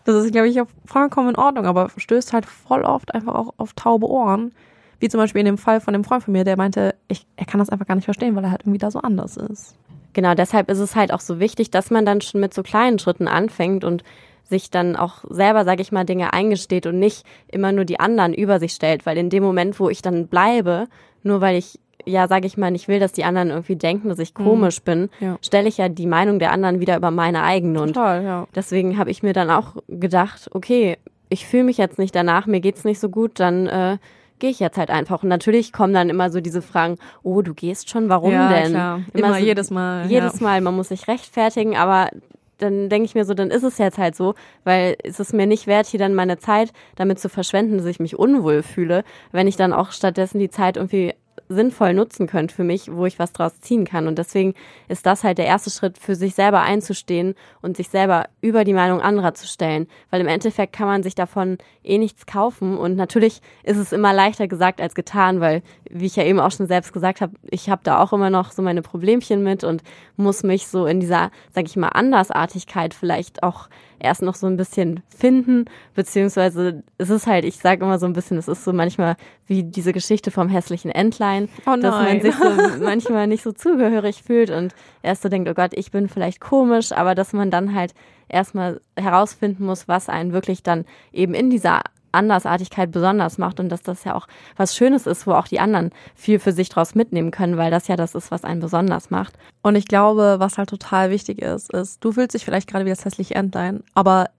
Das 0.06 0.24
ist, 0.24 0.32
glaube 0.32 0.50
ich, 0.50 0.62
auch 0.62 0.68
vollkommen 0.86 1.30
in 1.30 1.36
Ordnung, 1.38 1.66
aber 1.66 1.90
stößt 1.96 2.34
halt 2.34 2.46
voll 2.46 2.84
oft 2.84 3.14
einfach 3.14 3.36
auch 3.36 3.54
auf 3.58 3.74
taube 3.74 4.08
Ohren. 4.08 4.54
Wie 5.00 5.10
zum 5.10 5.20
Beispiel 5.20 5.40
in 5.40 5.46
dem 5.46 5.58
Fall 5.58 5.82
von 5.82 5.94
dem 5.94 6.04
Freund 6.04 6.24
von 6.24 6.34
mir, 6.34 6.44
der 6.44 6.58
meinte, 6.58 6.96
ich, 7.08 7.26
er 7.36 7.46
kann 7.46 7.60
das 7.60 7.70
einfach 7.70 7.88
gar 7.88 7.96
nicht 7.96 8.06
verstehen, 8.06 8.36
weil 8.36 8.44
er 8.44 8.52
halt 8.52 8.62
irgendwie 8.62 8.80
da 8.80 8.92
so 8.92 9.00
anders 9.00 9.38
ist. 9.38 9.76
Genau, 10.14 10.36
deshalb 10.36 10.70
ist 10.70 10.80
es 10.80 10.96
halt 10.96 11.12
auch 11.12 11.20
so 11.20 11.40
wichtig, 11.40 11.72
dass 11.72 11.90
man 11.90 12.06
dann 12.06 12.22
schon 12.22 12.42
mit 12.42 12.54
so 12.54 12.62
kleinen 12.62 13.00
Schritten 13.00 13.28
anfängt 13.28 13.84
und 13.84 14.04
sich 14.44 14.70
dann 14.70 14.96
auch 14.96 15.24
selber, 15.30 15.66
sage 15.66 15.82
ich 15.82 15.92
mal, 15.92 16.06
Dinge 16.06 16.34
eingesteht 16.34 16.86
und 16.86 17.00
nicht 17.00 17.26
immer 17.48 17.72
nur 17.72 17.86
die 17.86 18.00
anderen 18.00 18.34
über 18.34 18.60
sich 18.60 18.74
stellt, 18.74 19.06
weil 19.06 19.18
in 19.18 19.30
dem 19.30 19.42
Moment, 19.42 19.80
wo 19.80 19.90
ich 19.90 20.02
dann 20.02 20.28
bleibe, 20.28 20.88
nur 21.24 21.42
weil 21.42 21.56
ich 21.56 21.80
ja, 22.06 22.28
sage 22.28 22.48
ich 22.48 22.58
mal, 22.58 22.74
ich 22.76 22.88
will, 22.88 23.00
dass 23.00 23.12
die 23.12 23.24
anderen 23.24 23.50
irgendwie 23.50 23.76
denken, 23.76 24.10
dass 24.10 24.20
ich 24.20 24.34
komisch 24.34 24.80
mhm. 24.82 24.86
bin, 24.86 25.10
ja. 25.20 25.38
stelle 25.42 25.68
ich 25.68 25.78
ja 25.78 25.90
die 25.90 26.08
Meinung 26.08 26.40
der 26.40 26.52
anderen 26.52 26.80
wieder 26.80 26.98
über 26.98 27.12
meine 27.12 27.44
eigene. 27.44 27.88
Total, 27.88 28.20
und 28.20 28.26
ja. 28.26 28.48
deswegen 28.56 28.98
habe 28.98 29.12
ich 29.12 29.24
mir 29.24 29.34
dann 29.34 29.50
auch 29.50 29.76
gedacht, 29.88 30.50
okay, 30.52 30.98
ich 31.30 31.48
fühle 31.48 31.64
mich 31.64 31.78
jetzt 31.78 32.00
nicht 32.00 32.16
danach, 32.16 32.46
mir 32.46 32.60
geht's 32.60 32.84
nicht 32.84 33.00
so 33.00 33.10
gut, 33.10 33.40
dann 33.40 33.68
äh, 33.68 33.98
gehe 34.40 34.50
ich 34.50 34.60
jetzt 34.60 34.78
halt 34.78 34.90
einfach. 34.90 35.24
Und 35.24 35.30
natürlich 35.30 35.72
kommen 35.72 35.94
dann 35.94 36.10
immer 36.10 36.30
so 36.30 36.42
diese 36.42 36.62
Fragen, 36.62 36.98
oh, 37.24 37.42
du 37.42 37.54
gehst 37.54 37.90
schon, 37.90 38.10
warum 38.10 38.34
ja, 38.34 38.50
denn? 38.50 38.72
Klar. 38.72 39.02
Immer, 39.14 39.28
immer 39.28 39.40
so, 39.40 39.46
jedes 39.46 39.72
Mal. 39.72 40.06
Jedes. 40.08 40.42
Mal, 40.42 40.62
man 40.62 40.76
muss 40.76 40.90
sich 40.90 41.08
rechtfertigen, 41.08 41.76
aber 41.76 42.10
dann 42.58 42.90
denke 42.90 43.06
ich 43.06 43.16
mir 43.16 43.26
so, 43.26 43.34
dann 43.34 43.52
ist 43.52 43.64
es 43.64 43.78
jetzt 43.78 43.98
halt 43.98 44.16
so, 44.16 44.36
weil 44.64 44.96
es 45.04 45.20
ist 45.20 45.34
mir 45.34 45.48
nicht 45.48 45.68
wert, 45.68 45.88
hier 45.88 46.00
dann 46.00 46.14
meine 46.14 46.38
Zeit 46.38 46.72
damit 46.96 47.20
zu 47.20 47.30
verschwenden, 47.30 47.78
dass 47.78 47.86
ich 47.86 48.00
mich 48.00 48.18
unwohl 48.18 48.64
fühle, 48.64 49.04
wenn 49.32 49.48
ich 49.48 49.56
dann 49.56 49.74
auch 49.74 49.92
stattdessen 49.92 50.40
die 50.40 50.50
Zeit 50.50 50.78
irgendwie 50.78 51.14
sinnvoll 51.54 51.94
nutzen 51.94 52.28
könnt 52.28 52.52
für 52.52 52.64
mich, 52.64 52.92
wo 52.92 53.06
ich 53.06 53.20
was 53.20 53.34
draus 53.34 53.60
ziehen 53.62 53.86
kann. 53.86 54.08
Und 54.08 54.18
deswegen 54.18 54.54
ist 54.88 55.06
das 55.06 55.24
halt 55.24 55.38
der 55.38 55.46
erste 55.46 55.70
Schritt, 55.70 55.98
für 55.98 56.16
sich 56.16 56.36
selber 56.36 56.62
einzustehen 56.62 57.36
und 57.62 57.78
sich 57.78 57.90
selber 57.90 58.26
über 58.42 58.64
die 58.64 58.74
Meinung 58.74 59.02
anderer 59.02 59.34
zu 59.34 59.48
stellen. 59.48 59.88
Weil 60.10 60.22
im 60.22 60.28
Endeffekt 60.28 60.74
kann 60.74 60.88
man 60.88 61.04
sich 61.04 61.16
davon 61.16 61.58
eh 61.84 61.98
nichts 61.98 62.26
kaufen. 62.26 62.78
Und 62.78 62.96
natürlich 62.96 63.42
ist 63.64 63.78
es 63.78 63.92
immer 63.92 64.14
leichter 64.14 64.48
gesagt 64.48 64.82
als 64.82 64.96
getan, 64.96 65.40
weil, 65.40 65.62
wie 65.90 66.06
ich 66.06 66.16
ja 66.16 66.24
eben 66.24 66.40
auch 66.40 66.52
schon 66.52 66.68
selbst 66.68 66.94
gesagt 66.94 67.22
habe, 67.22 67.34
ich 67.50 67.70
habe 67.70 67.82
da 67.84 68.02
auch 68.02 68.14
immer 68.14 68.30
noch 68.30 68.52
so 68.52 68.62
meine 68.62 68.82
Problemchen 68.82 69.44
mit 69.44 69.64
und 69.64 69.84
muss 70.18 70.44
mich 70.44 70.68
so 70.68 70.86
in 70.86 71.00
dieser, 71.00 71.32
sag 71.54 71.66
ich 71.66 71.76
mal, 71.76 71.90
Andersartigkeit 71.90 72.94
vielleicht 72.94 73.44
auch 73.44 73.70
erst 74.04 74.22
noch 74.22 74.36
so 74.36 74.48
ein 74.48 74.58
bisschen 74.58 75.02
finden, 75.08 75.66
beziehungsweise 75.96 76.84
es 76.98 77.10
ist 77.10 77.26
halt, 77.26 77.46
ich 77.46 77.58
sage 77.58 77.84
immer 77.84 77.98
so 77.98 78.06
ein 78.06 78.14
bisschen, 78.14 78.38
es 78.38 78.48
ist 78.48 78.64
so 78.64 78.74
manchmal 78.74 79.16
wie 79.48 79.64
diese 79.64 79.94
Geschichte 79.94 80.30
vom 80.30 80.50
hässlichen 80.50 80.92
Entlein, 80.92 81.50
oh 81.66 81.76
dass 81.76 81.96
man 81.96 82.22
sich 82.22 82.36
so 82.36 82.50
manchmal 82.84 83.28
nicht 83.28 83.44
so 83.44 83.52
zugehörig 83.52 84.24
fühlt 84.24 84.50
und 84.50 84.74
erst 85.02 85.24
so 85.24 85.30
denkt, 85.30 85.50
oh 85.50 85.54
Gott, 85.54 85.72
ich 85.74 85.92
bin 85.92 86.10
vielleicht 86.10 86.40
komisch, 86.40 86.92
aber 86.92 87.16
dass 87.16 87.34
man 87.34 87.50
dann 87.50 87.74
halt 87.74 87.94
erstmal 88.28 88.82
herausfinden 88.96 89.66
muss, 89.66 89.88
was 89.88 90.10
einen 90.10 90.34
wirklich 90.34 90.64
dann 90.64 90.86
eben 91.12 91.34
in 91.34 91.50
dieser 91.50 91.82
Andersartigkeit 92.14 92.92
besonders 92.92 93.38
macht 93.38 93.60
und 93.60 93.70
dass 93.70 93.82
das 93.82 94.04
ja 94.04 94.16
auch 94.16 94.28
was 94.56 94.76
Schönes 94.76 95.08
ist, 95.08 95.28
wo 95.28 95.32
auch 95.32 95.48
die 95.48 95.60
anderen 95.60 95.92
viel 96.16 96.40
für 96.40 96.52
sich 96.52 96.70
draus 96.70 96.96
mitnehmen 96.96 97.32
können, 97.32 97.58
weil 97.58 97.72
das 97.72 97.88
ja 97.88 97.96
das 97.96 98.16
ist, 98.16 98.32
was 98.32 98.44
einen 98.44 98.62
besonders 98.62 99.10
macht. 99.10 99.38
Und 99.62 99.76
ich 99.76 99.88
glaube, 99.88 100.36
was 100.40 100.58
halt 100.58 100.70
total 100.70 101.10
wichtig 101.10 101.42
ist, 101.42 101.72
ist, 101.74 102.04
du 102.04 102.12
fühlst 102.12 102.34
dich 102.34 102.46
vielleicht 102.46 102.70
gerade 102.70 102.86
wie 102.86 102.90
das 102.90 103.06
hässliche 103.06 103.36
Entlein, 103.36 103.84
aber 103.94 104.30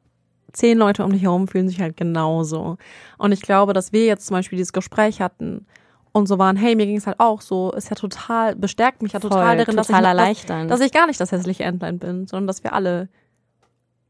zehn 0.52 0.78
Leute 0.78 1.04
um 1.04 1.12
dich 1.12 1.22
herum 1.22 1.48
fühlen 1.48 1.68
sich 1.68 1.80
halt 1.80 1.96
genauso. 1.96 2.78
Und 3.18 3.32
ich 3.32 3.42
glaube, 3.42 3.72
dass 3.72 3.92
wir 3.92 4.06
jetzt 4.06 4.26
zum 4.26 4.36
Beispiel 4.36 4.56
dieses 4.56 4.72
Gespräch 4.72 5.20
hatten 5.20 5.66
und 6.12 6.28
so 6.28 6.38
waren, 6.38 6.56
hey, 6.56 6.76
mir 6.76 6.86
ging 6.86 6.96
es 6.96 7.06
halt 7.06 7.18
auch 7.18 7.40
so, 7.40 7.72
ist 7.72 7.90
ja 7.90 7.96
total, 7.96 8.54
bestärkt 8.54 9.02
mich 9.02 9.12
ja 9.12 9.20
total 9.20 9.38
Voll, 9.38 9.56
darin, 9.56 9.76
total 9.76 10.16
dass, 10.16 10.28
ich, 10.28 10.46
dass, 10.46 10.68
dass 10.68 10.80
ich 10.80 10.92
gar 10.92 11.08
nicht 11.08 11.20
das 11.20 11.32
hässliche 11.32 11.64
Entlein 11.64 11.98
bin, 11.98 12.28
sondern 12.28 12.46
dass 12.46 12.62
wir 12.62 12.72
alle 12.72 13.08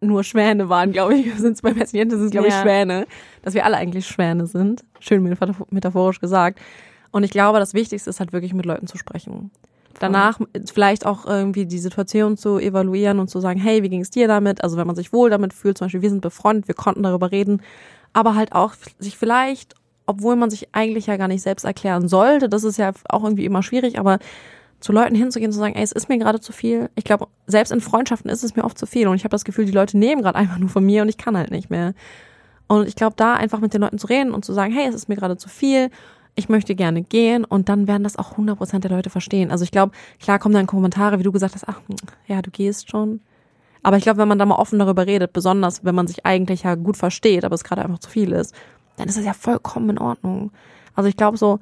nur 0.06 0.24
Schwäne 0.24 0.68
waren, 0.68 0.92
glaube 0.92 1.14
ich. 1.14 1.34
Sind 1.38 1.54
es 1.54 1.62
bei 1.62 1.72
Messiente 1.74 2.16
sind 2.16 2.26
es, 2.26 2.30
glaube 2.30 2.48
ich, 2.48 2.54
Schwäne. 2.54 3.06
Dass 3.42 3.54
wir 3.54 3.64
alle 3.64 3.76
eigentlich 3.76 4.06
Schwäne 4.06 4.46
sind. 4.46 4.84
Schön 5.00 5.22
metaphorisch 5.70 6.20
gesagt. 6.20 6.58
Und 7.10 7.22
ich 7.22 7.30
glaube, 7.30 7.58
das 7.58 7.74
Wichtigste 7.74 8.10
ist 8.10 8.20
halt 8.20 8.32
wirklich 8.32 8.54
mit 8.54 8.66
Leuten 8.66 8.86
zu 8.86 8.98
sprechen. 8.98 9.50
Danach 10.00 10.40
vielleicht 10.72 11.06
auch 11.06 11.26
irgendwie 11.26 11.66
die 11.66 11.78
Situation 11.78 12.36
zu 12.36 12.58
evaluieren 12.58 13.20
und 13.20 13.28
zu 13.28 13.40
sagen, 13.40 13.60
hey, 13.60 13.82
wie 13.82 13.88
ging 13.88 14.00
es 14.00 14.10
dir 14.10 14.26
damit? 14.26 14.64
Also 14.64 14.76
wenn 14.76 14.86
man 14.86 14.96
sich 14.96 15.12
wohl 15.12 15.30
damit 15.30 15.52
fühlt, 15.54 15.78
zum 15.78 15.86
Beispiel, 15.86 16.02
wir 16.02 16.10
sind 16.10 16.22
befreundet, 16.22 16.66
wir 16.66 16.74
konnten 16.74 17.02
darüber 17.02 17.30
reden, 17.30 17.62
aber 18.12 18.34
halt 18.34 18.52
auch 18.52 18.74
sich 18.98 19.16
vielleicht, 19.16 19.74
obwohl 20.06 20.36
man 20.36 20.50
sich 20.50 20.74
eigentlich 20.74 21.06
ja 21.06 21.16
gar 21.16 21.28
nicht 21.28 21.42
selbst 21.42 21.64
erklären 21.64 22.08
sollte, 22.08 22.48
das 22.48 22.64
ist 22.64 22.76
ja 22.76 22.92
auch 23.08 23.22
irgendwie 23.22 23.44
immer 23.44 23.62
schwierig, 23.62 23.98
aber 23.98 24.18
zu 24.84 24.92
Leuten 24.92 25.14
hinzugehen 25.14 25.48
und 25.48 25.54
zu 25.54 25.58
sagen, 25.58 25.74
ey, 25.76 25.82
es 25.82 25.92
ist 25.92 26.10
mir 26.10 26.18
gerade 26.18 26.40
zu 26.40 26.52
viel. 26.52 26.90
Ich 26.94 27.04
glaube, 27.04 27.28
selbst 27.46 27.72
in 27.72 27.80
Freundschaften 27.80 28.30
ist 28.30 28.44
es 28.44 28.54
mir 28.54 28.64
oft 28.64 28.76
zu 28.76 28.84
viel 28.84 29.08
und 29.08 29.16
ich 29.16 29.24
habe 29.24 29.30
das 29.30 29.46
Gefühl, 29.46 29.64
die 29.64 29.72
Leute 29.72 29.96
nehmen 29.96 30.20
gerade 30.20 30.36
einfach 30.36 30.58
nur 30.58 30.68
von 30.68 30.84
mir 30.84 31.00
und 31.00 31.08
ich 31.08 31.16
kann 31.16 31.38
halt 31.38 31.50
nicht 31.50 31.70
mehr. 31.70 31.94
Und 32.66 32.86
ich 32.86 32.94
glaube, 32.94 33.16
da 33.16 33.32
einfach 33.32 33.60
mit 33.60 33.72
den 33.72 33.80
Leuten 33.80 33.96
zu 33.96 34.08
reden 34.08 34.34
und 34.34 34.44
zu 34.44 34.52
sagen, 34.52 34.74
hey, 34.74 34.86
es 34.86 34.94
ist 34.94 35.08
mir 35.08 35.16
gerade 35.16 35.38
zu 35.38 35.48
viel, 35.48 35.88
ich 36.34 36.50
möchte 36.50 36.74
gerne 36.74 37.00
gehen 37.00 37.46
und 37.46 37.70
dann 37.70 37.88
werden 37.88 38.02
das 38.02 38.18
auch 38.18 38.36
100% 38.36 38.80
der 38.80 38.90
Leute 38.90 39.08
verstehen. 39.08 39.50
Also 39.50 39.64
ich 39.64 39.70
glaube, 39.70 39.92
klar 40.20 40.38
kommen 40.38 40.54
dann 40.54 40.66
Kommentare, 40.66 41.18
wie 41.18 41.22
du 41.22 41.32
gesagt 41.32 41.54
hast, 41.54 41.66
ach, 41.66 41.80
ja, 42.26 42.42
du 42.42 42.50
gehst 42.50 42.90
schon. 42.90 43.20
Aber 43.82 43.96
ich 43.96 44.02
glaube, 44.02 44.18
wenn 44.18 44.28
man 44.28 44.38
da 44.38 44.44
mal 44.44 44.56
offen 44.56 44.78
darüber 44.78 45.06
redet, 45.06 45.32
besonders 45.32 45.82
wenn 45.82 45.94
man 45.94 46.08
sich 46.08 46.26
eigentlich 46.26 46.64
ja 46.64 46.74
gut 46.74 46.98
versteht, 46.98 47.46
aber 47.46 47.54
es 47.54 47.64
gerade 47.64 47.80
einfach 47.80 48.00
zu 48.00 48.10
viel 48.10 48.32
ist, 48.32 48.54
dann 48.98 49.08
ist 49.08 49.16
das 49.16 49.24
ja 49.24 49.32
vollkommen 49.32 49.88
in 49.88 49.98
Ordnung. 49.98 50.50
Also 50.94 51.08
ich 51.08 51.16
glaube 51.16 51.38
so, 51.38 51.58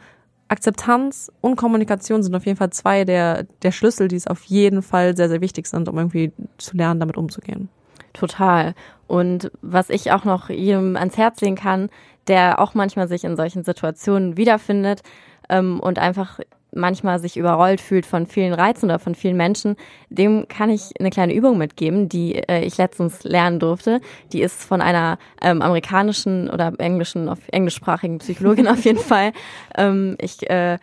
Akzeptanz 0.52 1.32
und 1.40 1.56
Kommunikation 1.56 2.22
sind 2.22 2.34
auf 2.34 2.44
jeden 2.44 2.58
Fall 2.58 2.70
zwei 2.70 3.04
der, 3.04 3.44
der 3.62 3.72
Schlüssel, 3.72 4.08
die 4.08 4.16
es 4.16 4.26
auf 4.26 4.44
jeden 4.44 4.82
Fall 4.82 5.16
sehr, 5.16 5.30
sehr 5.30 5.40
wichtig 5.40 5.66
sind, 5.66 5.88
um 5.88 5.96
irgendwie 5.96 6.30
zu 6.58 6.76
lernen, 6.76 7.00
damit 7.00 7.16
umzugehen. 7.16 7.70
Total. 8.12 8.74
Und 9.06 9.50
was 9.62 9.88
ich 9.88 10.12
auch 10.12 10.24
noch 10.24 10.50
jedem 10.50 10.96
ans 10.96 11.16
Herz 11.16 11.40
legen 11.40 11.56
kann, 11.56 11.88
der 12.26 12.60
auch 12.60 12.74
manchmal 12.74 13.08
sich 13.08 13.24
in 13.24 13.34
solchen 13.34 13.64
Situationen 13.64 14.36
wiederfindet 14.36 15.02
ähm, 15.48 15.80
und 15.80 15.98
einfach 15.98 16.38
manchmal 16.74 17.18
sich 17.18 17.36
überrollt 17.36 17.80
fühlt 17.80 18.06
von 18.06 18.26
vielen 18.26 18.52
Reizen 18.52 18.86
oder 18.86 18.98
von 18.98 19.14
vielen 19.14 19.36
Menschen, 19.36 19.76
dem 20.08 20.48
kann 20.48 20.70
ich 20.70 20.92
eine 20.98 21.10
kleine 21.10 21.34
Übung 21.34 21.58
mitgeben, 21.58 22.08
die 22.08 22.36
äh, 22.36 22.64
ich 22.64 22.78
letztens 22.78 23.24
lernen 23.24 23.60
durfte. 23.60 24.00
Die 24.32 24.42
ist 24.42 24.62
von 24.64 24.80
einer 24.80 25.18
ähm, 25.40 25.62
amerikanischen 25.62 26.50
oder 26.50 26.72
englischen, 26.78 27.28
auf 27.28 27.38
englischsprachigen 27.50 28.18
Psychologin 28.18 28.68
auf 28.68 28.84
jeden 28.84 28.98
Fall. 28.98 29.32
Ähm, 29.76 30.16
ich 30.20 30.48
äh, 30.50 30.78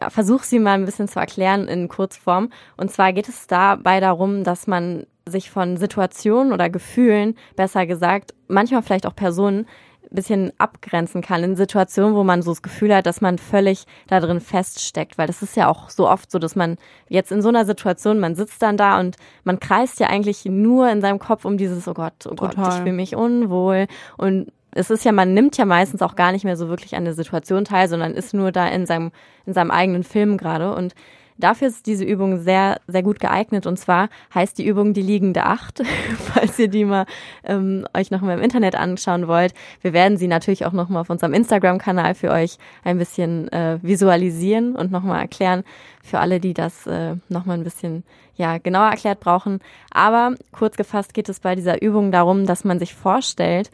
ja, 0.00 0.10
versuche 0.10 0.44
sie 0.44 0.58
mal 0.58 0.74
ein 0.74 0.86
bisschen 0.86 1.08
zu 1.08 1.20
erklären 1.20 1.68
in 1.68 1.88
Kurzform. 1.88 2.50
Und 2.76 2.90
zwar 2.90 3.12
geht 3.12 3.28
es 3.28 3.46
dabei 3.46 4.00
darum, 4.00 4.44
dass 4.44 4.66
man 4.66 5.06
sich 5.26 5.50
von 5.50 5.76
Situationen 5.76 6.52
oder 6.52 6.68
Gefühlen, 6.68 7.36
besser 7.56 7.86
gesagt, 7.86 8.34
manchmal 8.48 8.82
vielleicht 8.82 9.06
auch 9.06 9.16
Personen, 9.16 9.66
bisschen 10.14 10.52
abgrenzen 10.58 11.22
kann 11.22 11.42
in 11.42 11.56
Situationen, 11.56 12.14
wo 12.14 12.24
man 12.24 12.42
so 12.42 12.50
das 12.50 12.62
Gefühl 12.62 12.94
hat, 12.94 13.06
dass 13.06 13.20
man 13.20 13.38
völlig 13.38 13.84
da 14.06 14.20
drin 14.20 14.40
feststeckt, 14.40 15.18
weil 15.18 15.26
das 15.26 15.42
ist 15.42 15.56
ja 15.56 15.68
auch 15.68 15.90
so 15.90 16.08
oft 16.08 16.30
so, 16.30 16.38
dass 16.38 16.56
man 16.56 16.76
jetzt 17.08 17.32
in 17.32 17.42
so 17.42 17.48
einer 17.48 17.64
Situation, 17.64 18.20
man 18.20 18.34
sitzt 18.34 18.62
dann 18.62 18.76
da 18.76 18.98
und 19.00 19.16
man 19.44 19.60
kreist 19.60 20.00
ja 20.00 20.08
eigentlich 20.08 20.44
nur 20.44 20.88
in 20.90 21.00
seinem 21.00 21.18
Kopf 21.18 21.44
um 21.44 21.56
dieses, 21.56 21.86
oh 21.88 21.94
Gott, 21.94 22.26
oh 22.26 22.34
Total. 22.34 22.54
Gott, 22.54 22.74
ich 22.74 22.80
fühle 22.80 22.92
mich 22.92 23.16
unwohl. 23.16 23.86
Und 24.16 24.52
es 24.72 24.90
ist 24.90 25.04
ja, 25.04 25.12
man 25.12 25.34
nimmt 25.34 25.56
ja 25.56 25.64
meistens 25.64 26.02
auch 26.02 26.16
gar 26.16 26.32
nicht 26.32 26.44
mehr 26.44 26.56
so 26.56 26.68
wirklich 26.68 26.96
an 26.96 27.04
der 27.04 27.14
Situation 27.14 27.64
teil, 27.64 27.88
sondern 27.88 28.14
ist 28.14 28.34
nur 28.34 28.52
da 28.52 28.66
in 28.68 28.86
seinem, 28.86 29.12
in 29.46 29.52
seinem 29.52 29.70
eigenen 29.70 30.02
Film 30.02 30.36
gerade. 30.36 30.74
Und 30.74 30.94
Dafür 31.36 31.68
ist 31.68 31.86
diese 31.86 32.04
Übung 32.04 32.38
sehr, 32.38 32.80
sehr 32.86 33.02
gut 33.02 33.18
geeignet. 33.18 33.66
Und 33.66 33.78
zwar 33.78 34.08
heißt 34.34 34.56
die 34.58 34.66
Übung 34.66 34.92
die 34.94 35.02
liegende 35.02 35.44
Acht, 35.44 35.82
falls 36.18 36.58
ihr 36.58 36.68
die 36.68 36.84
mal 36.84 37.06
ähm, 37.44 37.86
euch 37.94 38.10
nochmal 38.10 38.38
im 38.38 38.44
Internet 38.44 38.76
anschauen 38.76 39.26
wollt. 39.26 39.52
Wir 39.80 39.92
werden 39.92 40.16
sie 40.16 40.28
natürlich 40.28 40.64
auch 40.64 40.72
nochmal 40.72 41.00
auf 41.00 41.10
unserem 41.10 41.34
Instagram-Kanal 41.34 42.14
für 42.14 42.30
euch 42.30 42.58
ein 42.84 42.98
bisschen 42.98 43.50
äh, 43.52 43.78
visualisieren 43.82 44.76
und 44.76 44.92
nochmal 44.92 45.20
erklären 45.20 45.64
für 46.02 46.20
alle, 46.20 46.38
die 46.38 46.54
das 46.54 46.86
äh, 46.86 47.16
nochmal 47.28 47.58
ein 47.58 47.64
bisschen 47.64 48.04
ja, 48.36 48.58
genauer 48.58 48.90
erklärt 48.90 49.20
brauchen. 49.20 49.60
Aber 49.90 50.34
kurz 50.52 50.76
gefasst 50.76 51.14
geht 51.14 51.28
es 51.28 51.40
bei 51.40 51.54
dieser 51.54 51.82
Übung 51.82 52.12
darum, 52.12 52.46
dass 52.46 52.64
man 52.64 52.78
sich 52.78 52.94
vorstellt, 52.94 53.70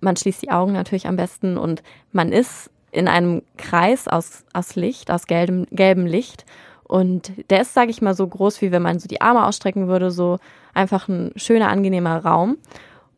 man 0.00 0.16
schließt 0.16 0.42
die 0.42 0.50
Augen 0.50 0.72
natürlich 0.72 1.06
am 1.06 1.16
besten 1.16 1.56
und 1.56 1.82
man 2.12 2.32
ist 2.32 2.70
in 2.92 3.08
einem 3.08 3.42
Kreis 3.56 4.08
aus, 4.08 4.44
aus 4.52 4.74
Licht, 4.74 5.10
aus 5.10 5.26
gelbem, 5.26 5.66
gelbem 5.70 6.06
Licht 6.06 6.44
und 6.90 7.30
der 7.50 7.60
ist, 7.60 7.72
sage 7.72 7.92
ich 7.92 8.02
mal, 8.02 8.14
so 8.14 8.26
groß, 8.26 8.60
wie 8.62 8.72
wenn 8.72 8.82
man 8.82 8.98
so 8.98 9.06
die 9.06 9.20
Arme 9.20 9.46
ausstrecken 9.46 9.86
würde, 9.86 10.10
so 10.10 10.40
einfach 10.74 11.06
ein 11.06 11.30
schöner, 11.36 11.68
angenehmer 11.68 12.16
Raum. 12.16 12.58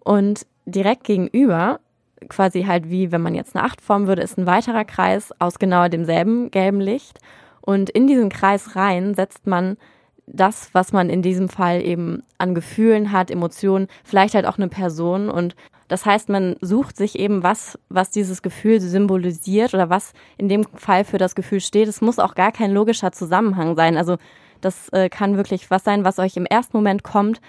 Und 0.00 0.44
direkt 0.66 1.04
gegenüber, 1.04 1.80
quasi 2.28 2.64
halt 2.64 2.90
wie 2.90 3.12
wenn 3.12 3.22
man 3.22 3.34
jetzt 3.34 3.56
eine 3.56 3.64
Acht 3.64 3.80
formen 3.80 4.08
würde, 4.08 4.20
ist 4.20 4.36
ein 4.36 4.44
weiterer 4.44 4.84
Kreis 4.84 5.32
aus 5.38 5.58
genau 5.58 5.88
demselben 5.88 6.50
gelben 6.50 6.82
Licht. 6.82 7.18
Und 7.62 7.88
in 7.88 8.06
diesen 8.06 8.28
Kreis 8.28 8.76
rein 8.76 9.14
setzt 9.14 9.46
man 9.46 9.78
das, 10.26 10.68
was 10.74 10.92
man 10.92 11.08
in 11.08 11.22
diesem 11.22 11.48
Fall 11.48 11.80
eben 11.80 12.24
an 12.36 12.54
Gefühlen 12.54 13.10
hat, 13.10 13.30
Emotionen, 13.30 13.88
vielleicht 14.04 14.34
halt 14.34 14.44
auch 14.44 14.58
eine 14.58 14.68
Person. 14.68 15.30
Und 15.30 15.56
das 15.92 16.06
heißt, 16.06 16.30
man 16.30 16.56
sucht 16.62 16.96
sich 16.96 17.18
eben 17.18 17.42
was, 17.42 17.78
was 17.90 18.08
dieses 18.08 18.40
Gefühl 18.40 18.80
symbolisiert 18.80 19.74
oder 19.74 19.90
was 19.90 20.14
in 20.38 20.48
dem 20.48 20.64
Fall 20.74 21.04
für 21.04 21.18
das 21.18 21.34
Gefühl 21.34 21.60
steht. 21.60 21.86
Es 21.86 22.00
muss 22.00 22.18
auch 22.18 22.34
gar 22.34 22.50
kein 22.50 22.72
logischer 22.72 23.12
Zusammenhang 23.12 23.76
sein. 23.76 23.98
Also 23.98 24.16
das 24.62 24.88
äh, 24.88 25.10
kann 25.10 25.36
wirklich 25.36 25.70
was 25.70 25.84
sein, 25.84 26.02
was 26.02 26.18
euch 26.18 26.34
im 26.38 26.46
ersten 26.46 26.78
Moment 26.78 27.02
kommt, 27.02 27.42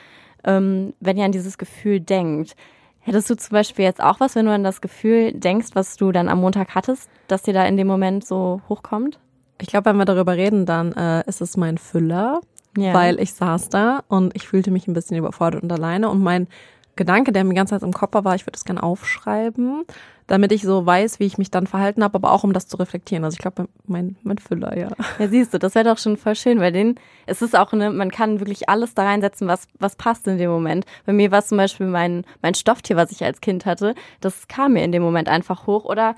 ähm, 0.43 0.93
wenn 0.99 1.15
ihr 1.15 1.23
an 1.23 1.31
dieses 1.31 1.57
Gefühl 1.57 2.01
denkt. 2.01 2.57
Hättest 2.99 3.29
du 3.29 3.37
zum 3.37 3.53
Beispiel 3.53 3.85
jetzt 3.85 4.03
auch 4.03 4.19
was, 4.19 4.35
wenn 4.35 4.45
du 4.45 4.51
an 4.51 4.65
das 4.65 4.81
Gefühl 4.81 5.31
denkst, 5.31 5.67
was 5.71 5.95
du 5.95 6.11
dann 6.11 6.27
am 6.27 6.41
Montag 6.41 6.75
hattest, 6.75 7.09
dass 7.29 7.43
dir 7.43 7.53
da 7.53 7.65
in 7.65 7.77
dem 7.77 7.87
Moment 7.87 8.27
so 8.27 8.59
hochkommt? 8.67 9.19
Ich 9.61 9.67
glaube, 9.69 9.85
wenn 9.85 9.95
wir 9.95 10.03
darüber 10.03 10.35
reden, 10.35 10.65
dann 10.65 10.91
äh, 10.91 11.23
ist 11.27 11.39
es 11.39 11.55
mein 11.55 11.77
Füller, 11.77 12.41
ja. 12.77 12.93
weil 12.93 13.21
ich 13.21 13.35
saß 13.35 13.69
da 13.69 14.03
und 14.09 14.35
ich 14.35 14.49
fühlte 14.49 14.69
mich 14.69 14.89
ein 14.89 14.93
bisschen 14.93 15.15
überfordert 15.15 15.63
und 15.63 15.71
alleine 15.71 16.09
und 16.09 16.21
mein 16.21 16.49
Gedanke, 16.95 17.31
der 17.31 17.43
mir 17.43 17.51
die 17.51 17.55
ganze 17.55 17.75
Zeit 17.75 17.83
im 17.83 17.93
Kopf 17.93 18.13
war, 18.13 18.35
ich 18.35 18.45
würde 18.45 18.57
es 18.57 18.65
gerne 18.65 18.83
aufschreiben, 18.83 19.83
damit 20.27 20.51
ich 20.51 20.61
so 20.61 20.85
weiß, 20.85 21.19
wie 21.19 21.25
ich 21.25 21.37
mich 21.37 21.49
dann 21.51 21.67
verhalten 21.67 22.03
habe, 22.03 22.15
aber 22.15 22.31
auch 22.31 22.43
um 22.43 22.53
das 22.53 22.67
zu 22.67 22.77
reflektieren. 22.77 23.23
Also 23.23 23.35
ich 23.35 23.39
glaube, 23.39 23.67
mein, 23.85 24.15
mein 24.23 24.37
Füller, 24.37 24.77
ja. 24.77 24.89
Ja, 25.19 25.27
siehst 25.27 25.53
du, 25.53 25.59
das 25.59 25.75
wäre 25.75 25.85
doch 25.85 25.97
schon 25.97 26.17
voll 26.17 26.35
schön, 26.35 26.59
weil 26.59 26.71
den, 26.71 26.95
es 27.25 27.41
ist 27.41 27.57
auch 27.57 27.73
eine, 27.73 27.89
man 27.89 28.11
kann 28.11 28.39
wirklich 28.39 28.69
alles 28.69 28.93
da 28.93 29.03
reinsetzen, 29.03 29.47
was, 29.47 29.67
was 29.79 29.95
passt 29.95 30.27
in 30.27 30.37
dem 30.37 30.51
Moment. 30.51 30.85
Bei 31.05 31.13
mir 31.13 31.31
war 31.31 31.39
es 31.39 31.47
zum 31.47 31.57
Beispiel 31.57 31.87
mein, 31.87 32.25
mein 32.41 32.53
Stofftier, 32.53 32.95
was 32.95 33.11
ich 33.11 33.23
als 33.23 33.41
Kind 33.41 33.65
hatte, 33.65 33.95
das 34.21 34.47
kam 34.47 34.73
mir 34.73 34.83
in 34.83 34.91
dem 34.91 35.03
Moment 35.03 35.29
einfach 35.29 35.67
hoch 35.67 35.85
oder, 35.85 36.15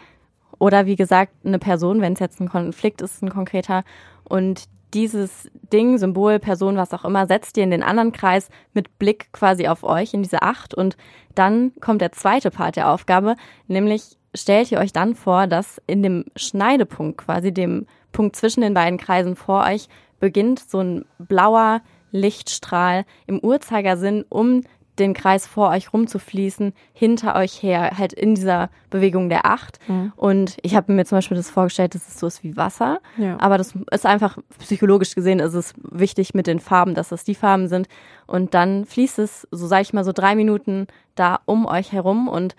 oder 0.60 0.86
wie 0.86 0.96
gesagt, 0.96 1.34
eine 1.46 1.60
Person, 1.60 2.02
wenn 2.02 2.14
es 2.14 2.20
jetzt 2.20 2.40
ein 2.42 2.50
Konflikt 2.50 3.02
ist, 3.02 3.24
ein 3.24 3.30
konkreter. 3.30 3.84
Und 4.24 4.66
dieses 4.94 5.50
Ding, 5.74 5.98
Symbol, 5.98 6.40
Person, 6.40 6.78
was 6.78 6.94
auch 6.94 7.06
immer, 7.06 7.28
setzt 7.28 7.58
ihr 7.58 7.64
in 7.64 7.72
den 7.72 7.84
anderen 7.84 8.12
Kreis 8.12 8.50
mit 8.74 8.98
Blick 8.98 9.32
quasi 9.34 9.68
auf 9.68 9.84
euch 9.84 10.14
in 10.14 10.24
diese 10.24 10.42
Acht. 10.42 10.74
Und 10.74 10.96
dann 11.34 11.74
kommt 11.82 12.02
der 12.02 12.12
zweite 12.12 12.52
Part 12.52 12.76
der 12.76 12.90
Aufgabe, 12.90 13.36
nämlich 13.68 14.18
stellt 14.34 14.72
ihr 14.72 14.80
euch 14.80 14.94
dann 14.94 15.16
vor, 15.16 15.48
dass 15.48 15.82
in 15.88 16.04
dem 16.04 16.26
Schneidepunkt, 16.36 17.18
quasi 17.18 17.54
dem 17.54 17.88
Punkt 18.12 18.36
zwischen 18.36 18.62
den 18.62 18.74
beiden 18.74 18.98
Kreisen 18.98 19.36
vor 19.36 19.66
euch, 19.66 19.88
beginnt 20.20 20.60
so 20.60 20.80
ein 20.80 21.06
blauer 21.20 21.82
Lichtstrahl 22.12 23.06
im 23.28 23.40
Uhrzeigersinn 23.40 24.24
um 24.30 24.62
den 25.00 25.14
Kreis 25.14 25.46
vor 25.46 25.70
euch 25.70 25.94
rumzufließen, 25.94 26.74
hinter 26.94 27.36
euch 27.36 27.62
her, 27.62 27.98
halt 27.98 28.14
in 28.14 28.36
dieser 28.36 28.70
Bewegung 28.90 29.30
der 29.30 29.46
Acht. 29.46 29.80
Mhm. 29.88 30.14
Und 30.16 30.58
ich 30.62 30.76
habe 30.76 30.94
mir 30.94 31.06
zum 31.06 31.18
Beispiel 31.18 31.38
das 31.38 31.50
vorgestellt, 31.50 31.96
dass 31.96 32.08
es 32.08 32.20
so 32.20 32.28
ist 32.28 32.44
wie 32.44 32.56
Wasser. 32.56 33.00
Ja. 33.18 33.38
Aber 33.40 33.58
das 33.58 33.74
ist 33.92 34.06
einfach 34.06 34.38
psychologisch 34.60 35.16
gesehen, 35.16 35.40
ist 35.40 35.54
es 35.54 35.74
wichtig 35.82 36.34
mit 36.34 36.48
den 36.48 36.60
Farben, 36.60 36.96
dass 36.96 37.10
das 37.10 37.24
die 37.24 37.36
Farben 37.36 37.68
sind. 37.68 37.88
Und 38.28 38.54
dann 38.54 38.86
fließt 38.86 39.20
es, 39.20 39.48
so 39.52 39.68
sage 39.68 39.84
ich 39.84 39.94
mal, 39.94 40.04
so 40.04 40.12
drei 40.14 40.36
Minuten 40.36 40.88
da 41.16 41.40
um 41.46 41.66
euch 41.66 41.92
herum 41.92 42.28
und 42.28 42.56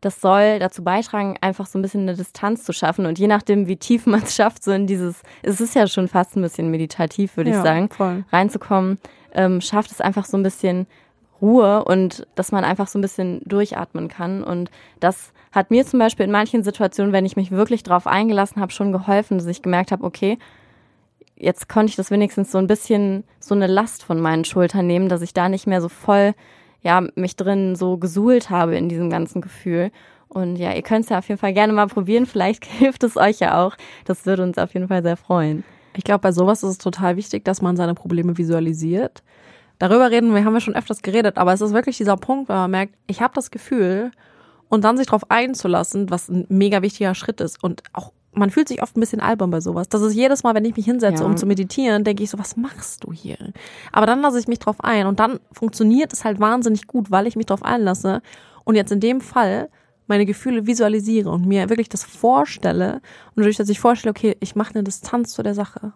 das 0.00 0.20
soll 0.20 0.58
dazu 0.58 0.82
beitragen, 0.82 1.36
einfach 1.40 1.66
so 1.66 1.78
ein 1.78 1.82
bisschen 1.82 2.02
eine 2.02 2.14
Distanz 2.14 2.64
zu 2.64 2.72
schaffen. 2.72 3.06
Und 3.06 3.18
je 3.18 3.26
nachdem, 3.26 3.66
wie 3.66 3.76
tief 3.76 4.06
man 4.06 4.22
es 4.22 4.34
schafft, 4.34 4.64
so 4.64 4.72
in 4.72 4.86
dieses, 4.86 5.22
es 5.42 5.60
ist 5.60 5.74
ja 5.74 5.86
schon 5.86 6.08
fast 6.08 6.36
ein 6.36 6.42
bisschen 6.42 6.70
meditativ, 6.70 7.36
würde 7.36 7.50
ja, 7.50 7.58
ich 7.58 7.62
sagen, 7.62 7.88
voll. 7.90 8.24
reinzukommen, 8.32 8.98
ähm, 9.32 9.60
schafft 9.60 9.90
es 9.90 10.00
einfach 10.00 10.24
so 10.24 10.36
ein 10.36 10.42
bisschen 10.42 10.86
Ruhe 11.40 11.84
und 11.84 12.26
dass 12.34 12.52
man 12.52 12.64
einfach 12.64 12.88
so 12.88 12.98
ein 12.98 13.02
bisschen 13.02 13.40
durchatmen 13.44 14.08
kann. 14.08 14.42
Und 14.42 14.70
das 15.00 15.32
hat 15.52 15.70
mir 15.70 15.84
zum 15.86 15.98
Beispiel 15.98 16.26
in 16.26 16.32
manchen 16.32 16.62
Situationen, 16.62 17.12
wenn 17.12 17.26
ich 17.26 17.36
mich 17.36 17.50
wirklich 17.50 17.82
drauf 17.82 18.06
eingelassen 18.06 18.60
habe, 18.60 18.72
schon 18.72 18.92
geholfen, 18.92 19.38
dass 19.38 19.46
ich 19.46 19.62
gemerkt 19.62 19.92
habe, 19.92 20.04
okay, 20.04 20.38
jetzt 21.36 21.68
konnte 21.68 21.90
ich 21.90 21.96
das 21.96 22.10
wenigstens 22.10 22.52
so 22.52 22.58
ein 22.58 22.66
bisschen 22.66 23.24
so 23.40 23.54
eine 23.54 23.66
Last 23.66 24.04
von 24.04 24.20
meinen 24.20 24.44
Schultern 24.44 24.86
nehmen, 24.86 25.08
dass 25.08 25.22
ich 25.22 25.34
da 25.34 25.48
nicht 25.48 25.66
mehr 25.66 25.80
so 25.80 25.88
voll, 25.88 26.34
ja, 26.82 27.02
mich 27.14 27.36
drin 27.36 27.76
so 27.76 27.96
gesuhlt 27.96 28.50
habe 28.50 28.76
in 28.76 28.88
diesem 28.88 29.10
ganzen 29.10 29.40
Gefühl. 29.40 29.90
Und 30.28 30.56
ja, 30.56 30.72
ihr 30.72 30.82
könnt 30.82 31.04
es 31.04 31.10
ja 31.10 31.18
auf 31.18 31.28
jeden 31.28 31.40
Fall 31.40 31.52
gerne 31.52 31.72
mal 31.72 31.88
probieren. 31.88 32.26
Vielleicht 32.26 32.64
hilft 32.78 33.02
es 33.02 33.16
euch 33.16 33.40
ja 33.40 33.64
auch. 33.64 33.76
Das 34.04 34.26
würde 34.26 34.42
uns 34.42 34.58
auf 34.58 34.74
jeden 34.74 34.88
Fall 34.88 35.02
sehr 35.02 35.16
freuen. 35.16 35.64
Ich 35.96 36.04
glaube, 36.04 36.20
bei 36.20 36.32
sowas 36.32 36.62
ist 36.62 36.70
es 36.70 36.78
total 36.78 37.16
wichtig, 37.16 37.44
dass 37.44 37.62
man 37.62 37.76
seine 37.76 37.94
Probleme 37.94 38.38
visualisiert 38.38 39.24
darüber 39.80 40.12
reden, 40.12 40.32
wir 40.34 40.44
haben 40.44 40.54
ja 40.54 40.60
schon 40.60 40.76
öfters 40.76 41.02
geredet, 41.02 41.38
aber 41.38 41.52
es 41.52 41.60
ist 41.60 41.72
wirklich 41.72 41.96
dieser 41.96 42.16
Punkt, 42.16 42.48
wo 42.48 42.52
man 42.52 42.70
merkt, 42.70 42.94
ich 43.08 43.20
habe 43.20 43.34
das 43.34 43.50
Gefühl 43.50 44.12
und 44.68 44.84
dann 44.84 44.96
sich 44.96 45.06
darauf 45.06 45.28
einzulassen, 45.30 46.10
was 46.10 46.28
ein 46.28 46.46
mega 46.48 46.82
wichtiger 46.82 47.16
Schritt 47.16 47.40
ist 47.40 47.62
und 47.64 47.82
auch 47.92 48.12
man 48.32 48.50
fühlt 48.50 48.68
sich 48.68 48.80
oft 48.80 48.96
ein 48.96 49.00
bisschen 49.00 49.20
albern 49.20 49.50
bei 49.50 49.60
sowas. 49.60 49.88
Das 49.88 50.02
ist 50.02 50.14
jedes 50.14 50.44
Mal, 50.44 50.54
wenn 50.54 50.64
ich 50.64 50.76
mich 50.76 50.84
hinsetze, 50.84 51.24
ja. 51.24 51.28
um 51.28 51.36
zu 51.36 51.46
meditieren, 51.46 52.04
denke 52.04 52.22
ich 52.22 52.30
so, 52.30 52.38
was 52.38 52.56
machst 52.56 53.02
du 53.02 53.12
hier? 53.12 53.36
Aber 53.90 54.06
dann 54.06 54.20
lasse 54.22 54.38
ich 54.38 54.46
mich 54.46 54.60
drauf 54.60 54.76
ein 54.84 55.08
und 55.08 55.18
dann 55.18 55.40
funktioniert 55.50 56.12
es 56.12 56.24
halt 56.24 56.38
wahnsinnig 56.38 56.86
gut, 56.86 57.10
weil 57.10 57.26
ich 57.26 57.34
mich 57.34 57.46
drauf 57.46 57.64
einlasse 57.64 58.22
und 58.62 58.76
jetzt 58.76 58.92
in 58.92 59.00
dem 59.00 59.20
Fall 59.20 59.68
meine 60.06 60.26
Gefühle 60.26 60.66
visualisiere 60.66 61.28
und 61.28 61.44
mir 61.44 61.68
wirklich 61.70 61.88
das 61.88 62.04
vorstelle 62.04 63.00
und 63.34 63.38
dadurch, 63.38 63.56
dass 63.56 63.68
ich 63.68 63.80
vorstelle, 63.80 64.10
okay, 64.10 64.36
ich 64.38 64.54
mache 64.54 64.74
eine 64.74 64.84
Distanz 64.84 65.32
zu 65.32 65.42
der 65.42 65.54
Sache 65.54 65.92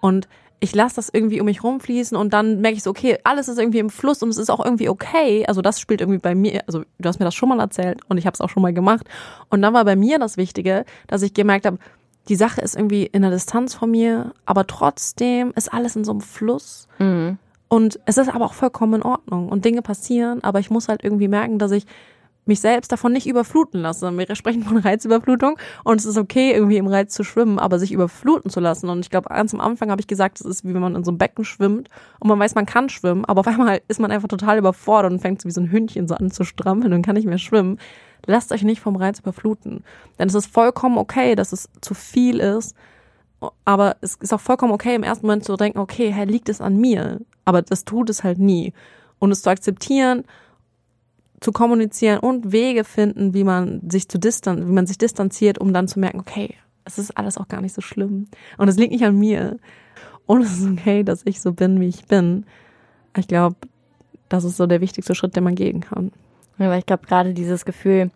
und 0.00 0.28
ich 0.62 0.76
lasse 0.76 0.94
das 0.94 1.10
irgendwie 1.12 1.40
um 1.40 1.46
mich 1.46 1.64
rumfließen 1.64 2.16
und 2.16 2.32
dann 2.32 2.60
merke 2.60 2.76
ich 2.76 2.84
so, 2.84 2.90
okay, 2.90 3.18
alles 3.24 3.48
ist 3.48 3.58
irgendwie 3.58 3.80
im 3.80 3.90
Fluss 3.90 4.22
und 4.22 4.28
es 4.28 4.38
ist 4.38 4.48
auch 4.48 4.64
irgendwie 4.64 4.88
okay. 4.88 5.44
Also 5.48 5.60
das 5.60 5.80
spielt 5.80 6.00
irgendwie 6.00 6.20
bei 6.20 6.36
mir, 6.36 6.62
also 6.68 6.84
du 7.00 7.08
hast 7.08 7.18
mir 7.18 7.24
das 7.24 7.34
schon 7.34 7.48
mal 7.48 7.58
erzählt 7.58 7.98
und 8.08 8.16
ich 8.16 8.26
habe 8.26 8.34
es 8.34 8.40
auch 8.40 8.48
schon 8.48 8.62
mal 8.62 8.72
gemacht. 8.72 9.08
Und 9.50 9.60
dann 9.60 9.74
war 9.74 9.84
bei 9.84 9.96
mir 9.96 10.20
das 10.20 10.36
Wichtige, 10.36 10.84
dass 11.08 11.22
ich 11.22 11.34
gemerkt 11.34 11.66
habe, 11.66 11.78
die 12.28 12.36
Sache 12.36 12.60
ist 12.60 12.76
irgendwie 12.76 13.06
in 13.06 13.22
der 13.22 13.32
Distanz 13.32 13.74
von 13.74 13.90
mir, 13.90 14.34
aber 14.46 14.68
trotzdem 14.68 15.52
ist 15.56 15.72
alles 15.72 15.96
in 15.96 16.04
so 16.04 16.12
einem 16.12 16.20
Fluss. 16.20 16.86
Mhm. 17.00 17.38
Und 17.66 17.98
es 18.06 18.16
ist 18.16 18.32
aber 18.32 18.44
auch 18.44 18.54
vollkommen 18.54 18.94
in 18.94 19.02
Ordnung 19.02 19.48
und 19.48 19.64
Dinge 19.64 19.82
passieren, 19.82 20.44
aber 20.44 20.60
ich 20.60 20.70
muss 20.70 20.86
halt 20.86 21.02
irgendwie 21.02 21.26
merken, 21.26 21.58
dass 21.58 21.72
ich 21.72 21.86
mich 22.44 22.60
selbst 22.60 22.90
davon 22.90 23.12
nicht 23.12 23.26
überfluten 23.26 23.80
lasse. 23.80 24.10
Wir 24.16 24.34
sprechen 24.34 24.64
von 24.64 24.78
Reizüberflutung 24.78 25.58
und 25.84 26.00
es 26.00 26.06
ist 26.06 26.16
okay, 26.16 26.52
irgendwie 26.52 26.76
im 26.76 26.86
Reiz 26.86 27.14
zu 27.14 27.24
schwimmen, 27.24 27.58
aber 27.58 27.78
sich 27.78 27.92
überfluten 27.92 28.50
zu 28.50 28.60
lassen. 28.60 28.88
Und 28.88 29.00
ich 29.00 29.10
glaube, 29.10 29.28
ganz 29.28 29.54
am 29.54 29.60
Anfang 29.60 29.90
habe 29.90 30.00
ich 30.00 30.06
gesagt, 30.06 30.40
es 30.40 30.46
ist 30.46 30.64
wie 30.64 30.74
wenn 30.74 30.80
man 30.80 30.96
in 30.96 31.04
so 31.04 31.10
einem 31.10 31.18
Becken 31.18 31.44
schwimmt 31.44 31.88
und 32.18 32.28
man 32.28 32.38
weiß, 32.38 32.54
man 32.54 32.66
kann 32.66 32.88
schwimmen, 32.88 33.24
aber 33.24 33.40
auf 33.40 33.46
einmal 33.46 33.80
ist 33.88 34.00
man 34.00 34.10
einfach 34.10 34.28
total 34.28 34.58
überfordert 34.58 35.12
und 35.12 35.20
fängt 35.20 35.40
so 35.40 35.48
wie 35.48 35.52
so 35.52 35.60
ein 35.60 35.70
Hündchen 35.70 36.08
so 36.08 36.14
an 36.14 36.30
zu 36.30 36.44
strampeln 36.44 36.92
und 36.92 37.02
kann 37.02 37.14
nicht 37.14 37.26
mehr 37.26 37.38
schwimmen. 37.38 37.78
Lasst 38.26 38.52
euch 38.52 38.62
nicht 38.62 38.80
vom 38.80 38.96
Reiz 38.96 39.18
überfluten. 39.20 39.84
Denn 40.18 40.28
es 40.28 40.34
ist 40.34 40.46
vollkommen 40.46 40.98
okay, 40.98 41.34
dass 41.34 41.52
es 41.52 41.68
zu 41.80 41.94
viel 41.94 42.38
ist. 42.38 42.76
Aber 43.64 43.96
es 44.00 44.14
ist 44.16 44.32
auch 44.32 44.40
vollkommen 44.40 44.72
okay, 44.72 44.94
im 44.94 45.02
ersten 45.02 45.26
Moment 45.26 45.44
zu 45.44 45.56
denken, 45.56 45.80
okay, 45.80 46.12
hey, 46.12 46.26
liegt 46.26 46.48
es 46.48 46.60
an 46.60 46.76
mir? 46.76 47.20
Aber 47.44 47.62
das 47.62 47.84
tut 47.84 48.08
es 48.10 48.22
halt 48.22 48.38
nie. 48.38 48.72
Und 49.18 49.32
es 49.32 49.42
zu 49.42 49.50
akzeptieren 49.50 50.24
zu 51.42 51.52
kommunizieren 51.52 52.18
und 52.18 52.52
Wege 52.52 52.84
finden, 52.84 53.34
wie 53.34 53.44
man 53.44 53.80
sich 53.90 54.08
zu 54.08 54.18
distan 54.18 54.68
wie 54.68 54.72
man 54.72 54.86
sich 54.86 54.98
distanziert, 54.98 55.58
um 55.58 55.72
dann 55.72 55.88
zu 55.88 55.98
merken, 55.98 56.20
okay, 56.20 56.54
es 56.84 56.98
ist 56.98 57.16
alles 57.16 57.38
auch 57.38 57.48
gar 57.48 57.60
nicht 57.60 57.74
so 57.74 57.80
schlimm 57.80 58.28
und 58.58 58.68
es 58.68 58.76
liegt 58.76 58.92
nicht 58.92 59.04
an 59.04 59.18
mir 59.18 59.58
und 60.26 60.42
es 60.42 60.58
ist 60.58 60.70
okay, 60.70 61.02
dass 61.02 61.22
ich 61.24 61.40
so 61.40 61.52
bin, 61.52 61.80
wie 61.80 61.88
ich 61.88 62.06
bin. 62.06 62.46
Ich 63.16 63.28
glaube, 63.28 63.56
das 64.28 64.44
ist 64.44 64.56
so 64.56 64.66
der 64.66 64.80
wichtigste 64.80 65.14
Schritt, 65.14 65.36
den 65.36 65.44
man 65.44 65.54
gehen 65.54 65.80
kann. 65.80 66.12
Ja, 66.58 66.70
weil 66.70 66.78
ich 66.78 66.86
glaube, 66.86 67.06
gerade 67.06 67.34
dieses 67.34 67.64
Gefühl 67.64 68.10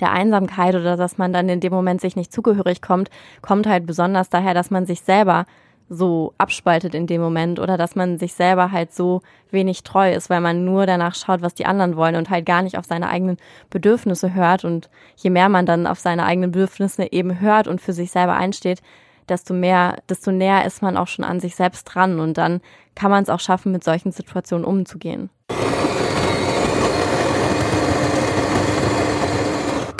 der 0.00 0.12
Einsamkeit 0.12 0.74
oder 0.74 0.96
dass 0.96 1.18
man 1.18 1.32
dann 1.32 1.48
in 1.48 1.60
dem 1.60 1.72
Moment 1.72 2.00
sich 2.00 2.16
nicht 2.16 2.32
zugehörig 2.32 2.82
kommt, 2.82 3.10
kommt 3.40 3.66
halt 3.66 3.86
besonders 3.86 4.28
daher, 4.28 4.54
dass 4.54 4.70
man 4.70 4.86
sich 4.86 5.00
selber 5.00 5.46
so 5.92 6.32
abspaltet 6.38 6.94
in 6.94 7.06
dem 7.06 7.20
Moment 7.20 7.58
oder 7.58 7.76
dass 7.76 7.94
man 7.94 8.18
sich 8.18 8.32
selber 8.32 8.72
halt 8.72 8.94
so 8.94 9.20
wenig 9.50 9.82
treu 9.82 10.12
ist, 10.12 10.30
weil 10.30 10.40
man 10.40 10.64
nur 10.64 10.86
danach 10.86 11.14
schaut, 11.14 11.42
was 11.42 11.54
die 11.54 11.66
anderen 11.66 11.96
wollen 11.96 12.16
und 12.16 12.30
halt 12.30 12.46
gar 12.46 12.62
nicht 12.62 12.78
auf 12.78 12.86
seine 12.86 13.08
eigenen 13.08 13.36
Bedürfnisse 13.70 14.34
hört. 14.34 14.64
Und 14.64 14.88
je 15.16 15.30
mehr 15.30 15.48
man 15.48 15.66
dann 15.66 15.86
auf 15.86 15.98
seine 15.98 16.24
eigenen 16.24 16.50
Bedürfnisse 16.50 17.12
eben 17.12 17.40
hört 17.40 17.68
und 17.68 17.80
für 17.80 17.92
sich 17.92 18.10
selber 18.10 18.34
einsteht, 18.34 18.80
desto 19.28 19.54
mehr, 19.54 19.98
desto 20.08 20.32
näher 20.32 20.64
ist 20.64 20.82
man 20.82 20.96
auch 20.96 21.08
schon 21.08 21.24
an 21.24 21.40
sich 21.40 21.54
selbst 21.54 21.84
dran 21.84 22.20
und 22.20 22.38
dann 22.38 22.60
kann 22.94 23.10
man 23.10 23.22
es 23.22 23.28
auch 23.28 23.40
schaffen, 23.40 23.72
mit 23.72 23.84
solchen 23.84 24.12
Situationen 24.12 24.64
umzugehen. 24.64 25.30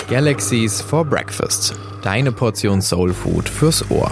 Galaxies 0.09 0.81
for 0.81 1.05
Breakfast. 1.05 1.73
Deine 2.03 2.31
Portion 2.31 2.81
Soul 2.81 3.13
Food 3.13 3.47
fürs 3.47 3.89
Ohr. 3.89 4.11